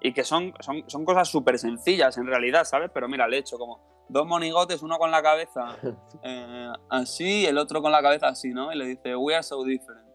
y 0.00 0.12
que 0.12 0.24
son, 0.24 0.54
son, 0.60 0.84
son 0.88 1.04
cosas 1.04 1.28
súper 1.28 1.58
sencillas 1.58 2.16
en 2.18 2.26
realidad, 2.26 2.64
¿sabes? 2.64 2.90
Pero 2.92 3.08
mira, 3.08 3.26
le 3.28 3.36
he 3.36 3.40
hecho 3.40 3.58
como 3.58 3.95
dos 4.08 4.26
monigotes, 4.26 4.82
uno 4.82 4.98
con 4.98 5.10
la 5.10 5.22
cabeza 5.22 5.76
eh, 6.22 6.72
así 6.88 7.42
y 7.42 7.46
el 7.46 7.58
otro 7.58 7.82
con 7.82 7.92
la 7.92 8.02
cabeza 8.02 8.28
así, 8.28 8.50
¿no? 8.50 8.72
Y 8.72 8.76
le 8.76 8.86
dice, 8.86 9.16
we 9.16 9.34
are 9.34 9.42
so 9.42 9.64
different. 9.64 10.06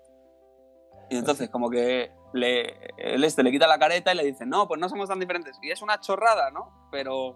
Y 1.10 1.18
entonces 1.18 1.50
como 1.50 1.70
que 1.70 2.12
le, 2.34 2.78
el 2.98 3.24
este 3.24 3.44
le 3.44 3.52
quita 3.52 3.68
la 3.68 3.78
careta 3.78 4.14
y 4.14 4.18
le 4.18 4.24
dice, 4.24 4.46
no, 4.46 4.68
pues 4.68 4.80
no 4.80 4.88
somos 4.88 5.10
tan 5.10 5.20
diferentes. 5.20 5.58
Y 5.62 5.72
es 5.72 5.82
una 5.82 6.00
chorrada, 6.00 6.52
¿no? 6.52 6.88
Pero 6.90 7.36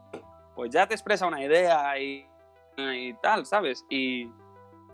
pues 0.55 0.71
ya 0.71 0.87
te 0.87 0.93
expresa 0.93 1.27
una 1.27 1.43
idea 1.43 1.99
y, 1.99 2.25
y 2.77 3.13
tal, 3.15 3.45
¿sabes? 3.45 3.85
Y 3.89 4.29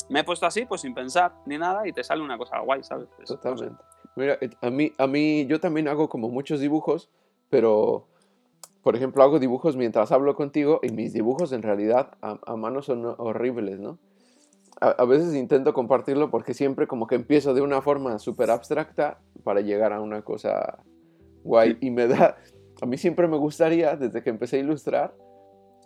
me 0.09 0.21
he 0.21 0.23
puesto 0.23 0.45
así, 0.45 0.65
pues 0.65 0.81
sin 0.81 0.93
pensar 0.93 1.33
ni 1.45 1.57
nada 1.57 1.87
y 1.87 1.93
te 1.93 2.03
sale 2.03 2.23
una 2.23 2.37
cosa 2.37 2.59
guay, 2.59 2.83
¿sabes? 2.83 3.07
Totalmente. 3.25 3.81
Mira, 4.15 4.37
a 4.61 4.69
mí, 4.69 4.91
a 4.97 5.07
mí, 5.07 5.45
yo 5.45 5.59
también 5.59 5.87
hago 5.87 6.09
como 6.09 6.29
muchos 6.29 6.59
dibujos, 6.59 7.09
pero, 7.49 8.07
por 8.83 8.95
ejemplo, 8.95 9.23
hago 9.23 9.39
dibujos 9.39 9.75
mientras 9.77 10.11
hablo 10.11 10.35
contigo 10.35 10.79
y 10.83 10.91
mis 10.91 11.13
dibujos 11.13 11.51
en 11.51 11.61
realidad 11.61 12.11
a, 12.21 12.39
a 12.45 12.55
mano 12.55 12.81
son 12.81 13.05
horribles, 13.17 13.79
¿no? 13.79 13.99
A, 14.79 14.89
a 14.89 15.05
veces 15.05 15.35
intento 15.35 15.73
compartirlo 15.73 16.31
porque 16.31 16.53
siempre 16.53 16.87
como 16.87 17.05
que 17.07 17.15
empiezo 17.15 17.53
de 17.53 17.61
una 17.61 17.81
forma 17.81 18.17
súper 18.19 18.49
abstracta 18.49 19.19
para 19.43 19.61
llegar 19.61 19.93
a 19.93 20.01
una 20.01 20.23
cosa 20.23 20.79
guay 21.43 21.77
y 21.81 21.91
me 21.91 22.07
da, 22.07 22.37
a 22.81 22.85
mí 22.85 22.97
siempre 22.97 23.27
me 23.27 23.37
gustaría, 23.37 23.95
desde 23.95 24.23
que 24.23 24.29
empecé 24.29 24.57
a 24.57 24.59
ilustrar, 24.59 25.13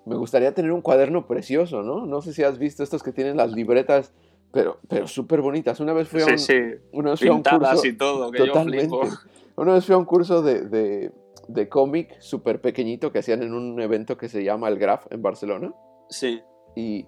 me 0.05 0.15
gustaría 0.15 0.53
tener 0.53 0.71
un 0.71 0.81
cuaderno 0.81 1.27
precioso, 1.27 1.81
¿no? 1.81 2.05
No 2.05 2.21
sé 2.21 2.31
si 2.31 2.43
has 2.43 2.57
visto 2.59 2.83
estos 2.83 3.03
que 3.03 3.11
tienen 3.11 3.37
las 3.37 3.51
libretas, 3.51 4.13
pero, 4.51 4.79
pero 4.87 5.07
súper 5.07 5.41
bonitas. 5.41 5.79
Una 5.79 5.93
vez 5.93 6.07
fui 6.07 6.21
a 6.21 6.25
Sí, 6.25 6.31
un, 6.31 6.39
sí, 6.39 6.61
una 6.91 7.11
vez 7.11 7.19
fui 7.19 7.27
a 7.27 7.31
un 7.31 7.37
pintadas 7.37 7.71
curso... 7.71 7.87
y 7.87 7.97
todo, 7.97 8.31
que 8.31 8.37
Totalmente. 8.37 8.87
yo 8.89 9.01
flipo. 9.01 9.17
Una 9.57 9.73
vez 9.73 9.85
fui 9.85 9.95
a 9.95 9.97
un 9.97 10.05
curso 10.05 10.41
de, 10.41 10.61
de, 10.61 11.11
de 11.47 11.69
cómic 11.69 12.19
súper 12.19 12.61
pequeñito 12.61 13.11
que 13.11 13.19
hacían 13.19 13.43
en 13.43 13.53
un 13.53 13.79
evento 13.81 14.17
que 14.17 14.29
se 14.29 14.43
llama 14.43 14.67
El 14.69 14.77
Graf 14.79 15.05
en 15.11 15.21
Barcelona. 15.21 15.73
Sí, 16.09 16.41
Y, 16.75 17.07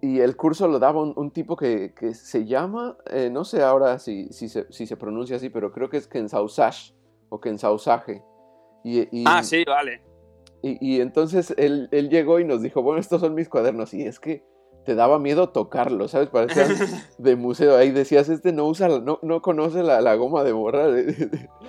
y 0.00 0.20
el 0.20 0.36
curso 0.36 0.66
lo 0.68 0.78
daba 0.78 1.02
un, 1.02 1.12
un 1.16 1.30
tipo 1.30 1.56
que, 1.56 1.92
que 1.94 2.14
se 2.14 2.46
llama, 2.46 2.96
eh, 3.10 3.28
no 3.30 3.44
sé 3.44 3.62
ahora 3.62 3.98
si, 3.98 4.28
si, 4.32 4.48
se, 4.48 4.66
si 4.72 4.86
se 4.86 4.96
pronuncia 4.96 5.36
así, 5.36 5.50
pero 5.50 5.70
creo 5.72 5.90
que 5.90 5.98
es 5.98 6.06
Kensausage 6.08 6.94
o 7.28 7.40
Kensausaje. 7.40 8.22
Y, 8.82 9.00
y, 9.20 9.24
Ah, 9.26 9.42
sí, 9.42 9.62
vale. 9.66 10.00
y, 10.62 10.78
y 10.96 11.00
entonces 11.00 11.54
él, 11.58 11.88
él 11.92 12.08
llegó 12.08 12.40
y 12.40 12.44
nos 12.44 12.62
dijo, 12.62 12.82
bueno, 12.82 12.98
estos 13.00 13.20
son 13.20 13.34
mis 13.34 13.48
cuadernos. 13.48 13.92
Y 13.92 14.02
es 14.02 14.18
que 14.18 14.42
te 14.90 14.96
daba 14.96 15.20
miedo 15.20 15.50
tocarlos, 15.50 16.10
¿sabes? 16.10 16.30
Parecían 16.30 16.66
de 17.18 17.36
museo. 17.36 17.76
Ahí 17.76 17.92
decías, 17.92 18.28
este 18.28 18.52
no 18.52 18.64
usa, 18.66 18.88
no, 18.88 19.20
no 19.22 19.40
conoce 19.40 19.84
la, 19.84 20.00
la 20.00 20.16
goma 20.16 20.42
de 20.42 20.50
borrar. 20.50 20.90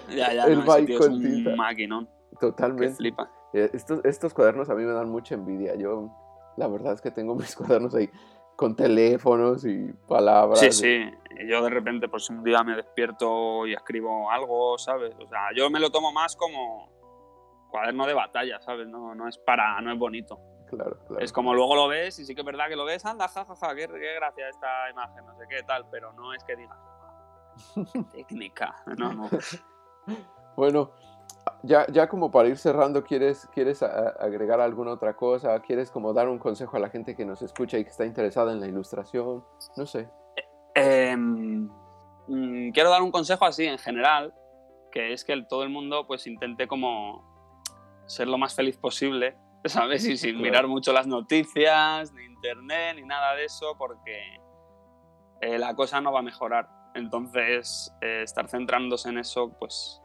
ya, 0.10 0.34
ya, 0.34 0.46
el 0.46 0.62
no, 0.62 0.66
bike 0.66 0.98
con 0.98 1.12
es 1.12 1.18
un 1.18 1.22
tinta. 1.22 1.56
maquinón. 1.56 2.10
Que 2.32 2.38
Totalmente. 2.48 2.96
flipa. 2.96 3.30
Eh, 3.54 3.70
Estos, 3.74 4.04
estos 4.06 4.34
cuadernos 4.34 4.72
a 4.72 4.74
mí 4.74 4.84
me 4.84 4.92
dan 4.94 5.08
mucha 5.12 5.36
envidia. 5.36 5.76
Yo, 5.76 6.10
la 6.58 6.68
verdad 6.68 6.94
es 6.94 7.02
que 7.02 7.12
tengo 7.12 7.36
mis 7.36 7.56
cuadernos 7.56 7.94
ahí 7.94 8.10
con 8.56 8.76
teléfonos 8.76 9.64
y 9.66 9.94
palabras. 10.08 10.58
Sí, 10.60 10.72
sí. 10.72 11.00
Yo 11.48 11.62
de 11.64 11.70
repente, 11.70 12.10
pues 12.10 12.28
un 12.32 12.44
día 12.44 12.64
me 12.64 12.76
despierto 12.76 13.68
y 13.68 13.74
escribo 13.74 14.32
algo, 14.32 14.80
¿sabes? 14.80 15.14
O 15.24 15.28
sea, 15.28 15.50
yo 15.56 15.70
me 15.70 15.80
lo 15.80 15.92
tomo 15.92 16.12
más 16.12 16.36
como 16.36 16.90
cuaderno 17.70 18.08
de 18.08 18.16
batalla, 18.16 18.60
¿sabes? 18.62 18.88
No, 18.88 19.14
no 19.14 19.28
es 19.28 19.38
para, 19.38 19.80
no 19.82 19.94
es 19.94 20.00
bonito. 20.00 20.40
Claro, 20.72 20.98
claro. 21.08 21.24
Es 21.24 21.32
como 21.32 21.54
luego 21.54 21.76
lo 21.76 21.88
ves 21.88 22.18
y 22.20 22.26
sí 22.26 22.34
que 22.34 22.42
es 22.42 22.46
verdad 22.46 22.68
que 22.70 22.76
lo 22.76 22.86
ves, 22.86 23.06
anda, 23.06 23.28
jajaja, 23.28 23.76
qué, 23.76 23.88
qué 23.88 24.14
gracia 24.16 24.50
esta 24.50 24.90
imagen, 24.90 25.26
no 25.26 25.36
sé 25.38 25.46
qué 25.50 25.62
tal, 25.64 25.86
pero 25.92 26.12
no 26.14 26.34
es 26.34 26.44
que 26.44 26.56
digas, 26.56 26.78
"Guau, 27.76 27.86
qué 27.94 28.04
técnica. 28.12 28.76
No, 28.98 29.14
no. 29.14 29.30
Bueno, 30.58 30.92
ya, 31.64 31.86
ya 31.88 32.08
como 32.10 32.30
para 32.32 32.50
ir 32.50 32.58
cerrando, 32.58 33.04
¿quieres, 33.04 33.48
quieres 33.54 33.82
a- 33.84 34.10
agregar 34.20 34.60
alguna 34.60 34.92
otra 34.92 35.16
cosa? 35.16 35.60
¿Quieres 35.62 35.90
como 35.92 36.14
dar 36.14 36.28
un 36.28 36.40
consejo 36.40 36.76
a 36.78 36.80
la 36.80 36.90
gente 36.90 37.16
que 37.16 37.26
nos 37.26 37.42
escucha 37.42 37.78
y 37.78 37.84
que 37.84 37.90
está 37.90 38.06
interesada 38.06 38.52
en 38.52 38.60
la 38.60 38.68
ilustración? 38.68 39.44
No 39.78 39.86
sé. 39.86 40.10
Em, 40.76 41.70
mm, 42.28 42.72
quiero 42.74 42.90
dar 42.90 43.02
un 43.02 43.12
consejo 43.12 43.46
así 43.46 43.66
en 43.66 43.78
general, 43.78 44.34
que 44.92 45.14
es 45.14 45.24
que 45.24 45.34
el- 45.34 45.48
todo 45.48 45.64
el 45.64 45.70
mundo 45.70 46.06
pues 46.06 46.28
intente 46.28 46.68
como 46.68 47.24
ser 48.08 48.28
lo 48.28 48.38
más 48.38 48.54
feliz 48.56 48.78
posible, 48.78 49.38
¿sabes? 49.66 50.06
Y 50.06 50.18
sin 50.18 50.42
mirar 50.42 50.68
mucho 50.68 50.94
las 50.94 51.08
noticias, 51.08 52.12
ni 52.14 52.24
internet, 52.24 52.96
ni 52.96 53.04
nada 53.04 53.36
de 53.36 53.46
eso, 53.46 53.76
porque 53.78 54.38
eh, 55.42 55.58
la 55.58 55.76
cosa 55.76 56.02
no 56.02 56.12
va 56.12 56.20
a 56.20 56.24
mejorar. 56.24 56.68
Entonces, 56.94 57.94
eh, 58.02 58.22
estar 58.24 58.48
centrándose 58.50 59.10
en 59.10 59.18
eso, 59.18 59.56
pues 59.60 60.02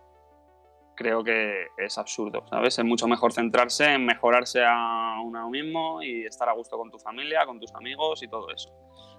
creo 0.97 1.23
que 1.23 1.67
es 1.77 1.99
absurdo, 1.99 2.45
¿sabes? 2.49 2.79
Es 2.79 2.85
mucho 2.85 3.07
mejor 3.07 3.33
centrarse 3.33 3.93
en 3.93 4.07
mejorarse 4.07 4.65
a 4.65 5.21
uno 5.23 5.51
mismo 5.51 6.03
y 6.03 6.25
estar 6.25 6.49
a 6.49 6.53
gusto 6.53 6.77
con 6.79 6.91
tu 6.91 6.99
familia, 6.99 7.45
con 7.45 7.61
tus 7.61 7.75
amigos 7.75 8.23
y 8.23 8.29
todo 8.29 8.51
eso. 8.51 8.73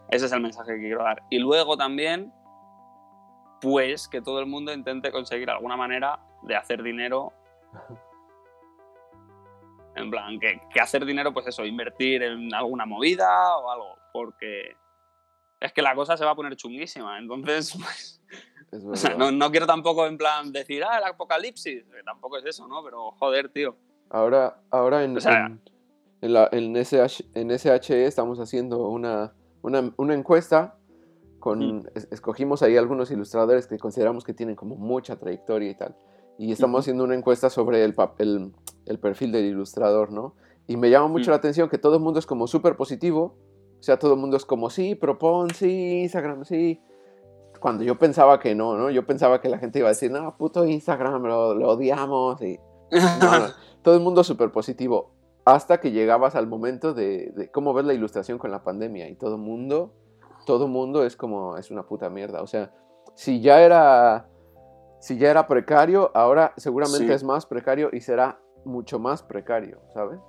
Ese 0.09 0.25
es 0.25 0.31
el 0.31 0.41
mensaje 0.41 0.73
que 0.73 0.79
quiero 0.79 1.03
dar. 1.03 1.21
Y 1.29 1.39
luego 1.39 1.77
también, 1.77 2.33
pues 3.61 4.07
que 4.07 4.21
todo 4.21 4.39
el 4.39 4.47
mundo 4.47 4.73
intente 4.73 5.11
conseguir 5.11 5.49
alguna 5.49 5.77
manera 5.77 6.19
de 6.43 6.55
hacer 6.55 6.81
dinero. 6.81 7.31
En 9.97 10.09
plan, 10.11 10.39
que, 10.39 10.61
que 10.73 10.79
hacer 10.79 11.05
dinero, 11.05 11.33
pues 11.33 11.47
eso, 11.47 11.65
invertir 11.65 12.23
en 12.23 12.53
alguna 12.53 12.85
movida 12.85 13.57
o 13.57 13.69
algo, 13.71 13.95
porque 14.13 14.75
es 15.59 15.73
que 15.73 15.81
la 15.81 15.95
cosa 15.95 16.15
se 16.17 16.23
va 16.25 16.31
a 16.31 16.35
poner 16.35 16.55
chunguísima. 16.55 17.17
Entonces, 17.17 17.73
pues, 17.77 18.21
Es 18.71 18.83
o 18.85 18.95
sea, 18.95 19.15
no, 19.15 19.31
no 19.31 19.49
quiero 19.51 19.65
tampoco 19.65 20.05
en 20.05 20.17
plan 20.17 20.51
decir, 20.51 20.83
ah, 20.83 20.97
el 20.99 21.03
apocalipsis, 21.05 21.83
que 21.85 22.03
tampoco 22.03 22.37
es 22.37 22.45
eso, 22.45 22.67
¿no? 22.67 22.83
Pero 22.83 23.11
joder, 23.11 23.49
tío. 23.49 23.75
Ahora, 24.09 24.61
ahora 24.71 25.03
en, 25.03 25.17
O 25.17 25.21
sea- 25.21 25.45
en, 25.47 25.61
en 26.21 26.33
la- 26.33 26.49
en 26.51 26.75
SH 26.75 27.25
en 27.33 27.49
SHE 27.51 28.05
estamos 28.05 28.39
haciendo 28.39 28.87
una, 28.89 29.33
una, 29.61 29.91
una 29.97 30.13
encuesta. 30.13 30.75
Con, 31.39 31.87
es- 31.95 32.07
escogimos 32.11 32.61
ahí 32.63 32.75
algunos 32.77 33.09
ilustradores 33.11 33.67
que 33.67 33.77
consideramos 33.77 34.23
que 34.25 34.33
tienen 34.33 34.55
como 34.55 34.75
mucha 34.75 35.15
trayectoria 35.17 35.69
y 35.69 35.75
tal. 35.75 35.95
Y 36.37 36.51
estamos 36.51 36.81
haciendo 36.81 37.03
una 37.03 37.15
encuesta 37.15 37.49
sobre 37.49 37.83
el, 37.83 37.95
el, 38.19 38.53
el 38.85 38.99
perfil 38.99 39.31
del 39.31 39.45
ilustrador, 39.45 40.11
¿no? 40.11 40.35
Y 40.67 40.75
me 40.77 40.89
llama 40.89 41.07
mucho 41.07 41.31
la 41.31 41.37
atención 41.37 41.69
que 41.69 41.77
todo 41.77 41.95
el 41.95 42.01
mundo 42.01 42.19
es 42.19 42.25
como 42.25 42.45
súper 42.45 42.75
positivo. 42.75 43.37
O 43.79 43.83
sea, 43.83 43.97
todo 43.97 44.13
el 44.13 44.19
mundo 44.19 44.37
es 44.37 44.45
como, 44.45 44.69
sí, 44.69 44.95
propon, 44.95 45.49
sí, 45.51 46.01
Instagram, 46.01 46.43
sí. 46.43 46.81
Cuando 47.59 47.83
yo 47.83 47.97
pensaba 47.97 48.39
que 48.39 48.53
no, 48.53 48.77
¿no? 48.77 48.89
Yo 48.89 49.05
pensaba 49.05 49.39
que 49.39 49.49
la 49.49 49.57
gente 49.57 49.79
iba 49.79 49.87
a 49.87 49.91
decir, 49.91 50.11
no, 50.11 50.35
puto 50.37 50.65
Instagram, 50.65 51.23
lo, 51.23 51.55
lo 51.55 51.69
odiamos. 51.69 52.41
Y, 52.41 52.59
no, 52.91 53.39
no, 53.39 53.47
todo 53.81 53.95
el 53.95 54.01
mundo 54.01 54.23
súper 54.23 54.51
positivo. 54.51 55.11
Hasta 55.45 55.79
que 55.79 55.91
llegabas 55.91 56.35
al 56.35 56.47
momento 56.47 56.93
de, 56.93 57.31
de 57.35 57.49
cómo 57.49 57.73
ves 57.73 57.85
la 57.85 57.93
ilustración 57.93 58.37
con 58.37 58.51
la 58.51 58.63
pandemia. 58.63 59.07
Y 59.09 59.15
todo 59.15 59.35
el 59.35 59.41
mundo, 59.41 59.93
todo 60.45 60.65
el 60.65 60.71
mundo 60.71 61.05
es 61.05 61.15
como, 61.15 61.55
es 61.57 61.71
una 61.71 61.83
puta 61.83 62.09
mierda. 62.09 62.41
O 62.41 62.47
sea, 62.47 62.73
si 63.15 63.39
ya 63.39 63.61
era, 63.61 64.27
si 65.07 65.17
ya 65.17 65.31
era 65.31 65.47
precario, 65.47 66.11
ahora 66.13 66.53
seguramente 66.57 67.07
Sí. 67.07 67.13
es 67.13 67.23
más 67.23 67.45
precario 67.45 67.89
y 67.93 68.01
será 68.01 68.39
mucho 68.65 68.99
más 68.99 69.23
precario, 69.23 69.79
¿sabes? 69.93 70.19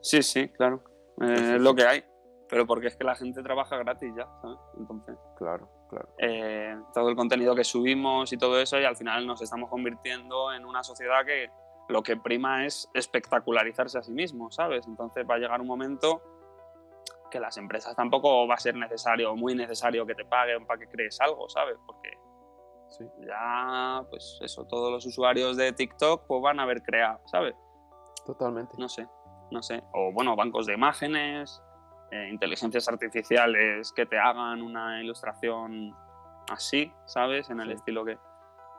Sí, 0.00 0.22
sí, 0.22 0.48
claro. 0.48 0.82
Eh, 1.20 1.26
Sí, 1.36 1.44
sí, 1.44 1.52
es 1.56 1.60
lo 1.60 1.70
sí. 1.70 1.76
que 1.76 1.86
hay. 1.86 2.04
Pero 2.48 2.66
porque 2.66 2.86
es 2.86 2.96
que 2.96 3.04
la 3.04 3.14
gente 3.16 3.42
trabaja 3.42 3.76
gratis 3.76 4.12
ya, 4.16 4.26
¿sabes? 4.40 4.58
Entonces, 4.78 5.16
Claro, 5.36 5.68
claro. 5.90 6.08
eh, 6.18 6.74
todo 6.94 7.08
el 7.10 7.16
contenido 7.16 7.54
que 7.54 7.64
subimos 7.64 8.32
y 8.32 8.38
todo 8.38 8.58
eso, 8.60 8.78
y 8.78 8.84
al 8.84 8.96
final 8.96 9.26
nos 9.26 9.42
estamos 9.42 9.68
convirtiendo 9.68 10.52
en 10.52 10.64
una 10.64 10.82
sociedad 10.82 11.24
que 11.26 11.50
lo 11.88 12.02
que 12.02 12.16
prima 12.16 12.64
es 12.64 12.88
espectacularizarse 12.94 13.98
a 13.98 14.02
sí 14.02 14.12
mismo, 14.12 14.50
¿sabes? 14.50 14.86
Entonces 14.86 15.26
va 15.28 15.34
a 15.34 15.38
llegar 15.38 15.60
un 15.60 15.66
momento 15.66 16.22
que 17.30 17.40
las 17.40 17.56
empresas 17.58 17.94
tampoco 17.96 18.46
va 18.48 18.54
a 18.54 18.58
ser 18.58 18.76
necesario, 18.76 19.34
muy 19.36 19.54
necesario 19.54 20.06
que 20.06 20.14
te 20.14 20.24
paguen 20.24 20.64
para 20.66 20.78
que 20.78 20.86
crees 20.88 21.20
algo, 21.20 21.48
¿sabes? 21.48 21.76
Porque 21.84 22.10
Sí. 22.96 23.04
ya, 23.26 24.02
pues 24.10 24.38
eso, 24.42 24.64
todos 24.66 24.90
los 24.90 25.04
usuarios 25.06 25.56
de 25.56 25.72
TikTok 25.72 26.26
pues 26.26 26.42
van 26.42 26.60
a 26.60 26.62
haber 26.62 26.82
creado, 26.82 27.20
¿sabes? 27.26 27.54
Totalmente. 28.24 28.74
no 28.78 28.88
sé, 28.88 29.06
no 29.50 29.62
sé. 29.62 29.82
O 29.92 30.12
bueno, 30.12 30.34
bancos 30.34 30.66
de 30.66 30.74
imágenes, 30.74 31.62
eh, 32.10 32.28
inteligencias 32.30 32.88
artificiales 32.88 33.92
que 33.92 34.06
te 34.06 34.18
hagan 34.18 34.62
una 34.62 35.02
ilustración 35.02 35.94
así, 36.50 36.92
¿sabes? 37.06 37.50
En 37.50 37.60
el 37.60 37.68
Sí. 37.68 37.74
estilo 37.74 38.04
que... 38.04 38.18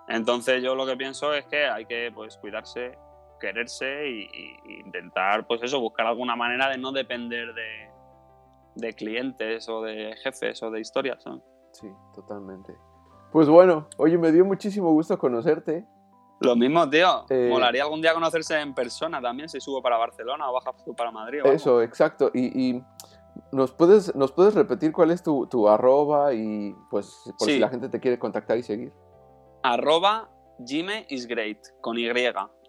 Entonces 0.10 0.64
yo 0.64 0.74
lo 0.76 0.86
que 0.86 0.96
pienso 0.96 1.34
es 1.34 1.46
que 1.48 1.66
hay 1.66 1.86
que 1.86 2.12
pues 2.14 2.38
cuidarse, 2.38 2.98
quererse 3.40 4.08
y, 4.10 4.30
intentar 4.80 5.46
pues 5.46 5.62
eso, 5.64 5.80
buscar 5.80 6.08
alguna 6.08 6.36
manera 6.36 6.70
de 6.70 6.78
no 6.78 6.92
depender 6.92 7.54
de, 7.54 7.90
de 8.76 8.94
clientes 8.94 9.68
o 9.70 9.82
de 9.82 10.16
jefes 10.24 10.64
o 10.64 10.72
de 10.72 10.80
historias, 10.80 11.22
¿sabes? 11.24 11.42
Sí, 11.74 11.88
totalmente. 12.16 12.74
Pues 13.32 13.50
bueno, 13.50 13.88
oye, 13.98 14.18
me 14.18 14.32
dio 14.32 14.46
muchísimo 14.46 14.92
gusto 14.92 15.18
conocerte. 15.18 15.86
Lo 16.40 16.56
mismo, 16.56 16.90
tío. 16.90 17.26
Eh, 17.30 17.50
Molaría 17.50 17.84
algún 17.84 18.02
día 18.02 18.14
conocerse 18.14 18.60
en 18.60 18.74
persona 18.74 19.22
también 19.22 19.50
si 19.50 19.60
subo 19.60 19.82
para 19.82 19.98
Barcelona 19.98 20.50
o 20.50 20.54
bajas 20.54 20.76
tú 20.86 20.96
para 20.96 21.12
Madrid. 21.12 21.42
Eso, 21.46 21.82
exacto. 21.82 22.30
Y, 22.34 22.70
y 22.70 22.84
¿nos, 23.52 23.72
puedes, 23.72 24.16
¿nos 24.16 24.32
puedes 24.32 24.54
repetir 24.54 24.92
cuál 24.92 25.12
es 25.12 25.24
tu, 25.24 25.48
tu 25.48 25.68
arroba 25.68 26.34
y 26.34 26.76
pues 26.90 27.32
por 27.38 27.48
si 27.48 27.60
la 27.60 27.70
gente 27.70 27.90
te 27.90 28.00
quiere 28.00 28.20
contactar 28.20 28.58
y 28.58 28.64
seguir? 28.64 28.94
arroba 29.64 30.30
Jime 30.66 31.06
is 31.10 31.28
great, 31.28 31.58
con 31.82 31.98
Y 31.98 32.08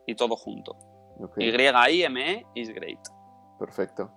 y 0.07 0.15
todo 0.15 0.37
junto. 0.37 0.77
Y-I-M-E 1.37 2.47
is 2.55 2.71
great. 2.75 2.99
perfecto. 3.59 4.11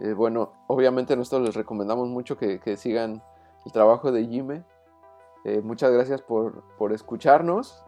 Eh, 0.00 0.12
bueno, 0.12 0.52
obviamente 0.66 1.16
nosotros 1.16 1.46
les 1.46 1.54
recomendamos 1.54 2.08
mucho 2.08 2.36
que, 2.36 2.60
que 2.60 2.76
sigan 2.76 3.22
el 3.64 3.72
trabajo 3.72 4.10
de 4.12 4.26
Jime. 4.26 4.64
Eh, 5.44 5.60
muchas 5.62 5.92
gracias 5.92 6.22
por, 6.22 6.64
por 6.78 6.92
escucharnos. 6.92 7.84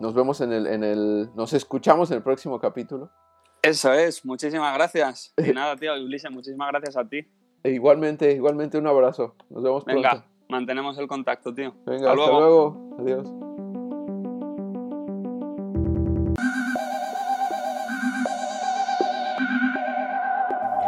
Nos 0.00 0.14
vemos 0.14 0.40
en 0.40 0.52
el, 0.52 0.66
en 0.66 0.84
el... 0.84 1.30
Nos 1.34 1.52
escuchamos 1.52 2.10
en 2.10 2.18
el 2.18 2.22
próximo 2.22 2.58
capítulo. 2.58 3.10
Eso 3.62 3.92
es, 3.92 4.24
muchísimas 4.24 4.74
gracias. 4.74 5.34
Y 5.44 5.52
nada, 5.52 5.76
tío, 5.76 5.92
Ulises, 5.94 6.30
muchísimas 6.30 6.70
gracias 6.70 6.96
a 6.96 7.08
ti. 7.08 7.26
E 7.62 7.70
igualmente, 7.70 8.32
igualmente 8.32 8.78
un 8.78 8.86
abrazo. 8.86 9.34
Nos 9.50 9.62
vemos 9.62 9.84
Venga, 9.84 10.10
pronto. 10.10 10.26
mantenemos 10.48 10.98
el 10.98 11.08
contacto, 11.08 11.52
tío. 11.52 11.74
Venga, 11.84 12.12
hasta 12.12 12.14
luego. 12.14 12.94
Adiós. 12.98 13.28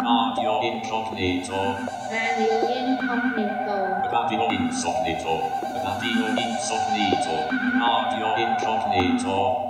Radio 0.01 0.63
Incognito. 0.63 1.77
Radio 2.11 2.55
Incognito. 2.71 3.68
Radio 4.11 4.51
Incognito. 4.51 5.51
Radio 5.85 6.29
Incognito. 6.29 7.47
Radio 7.79 8.37
Incognito. 8.37 9.68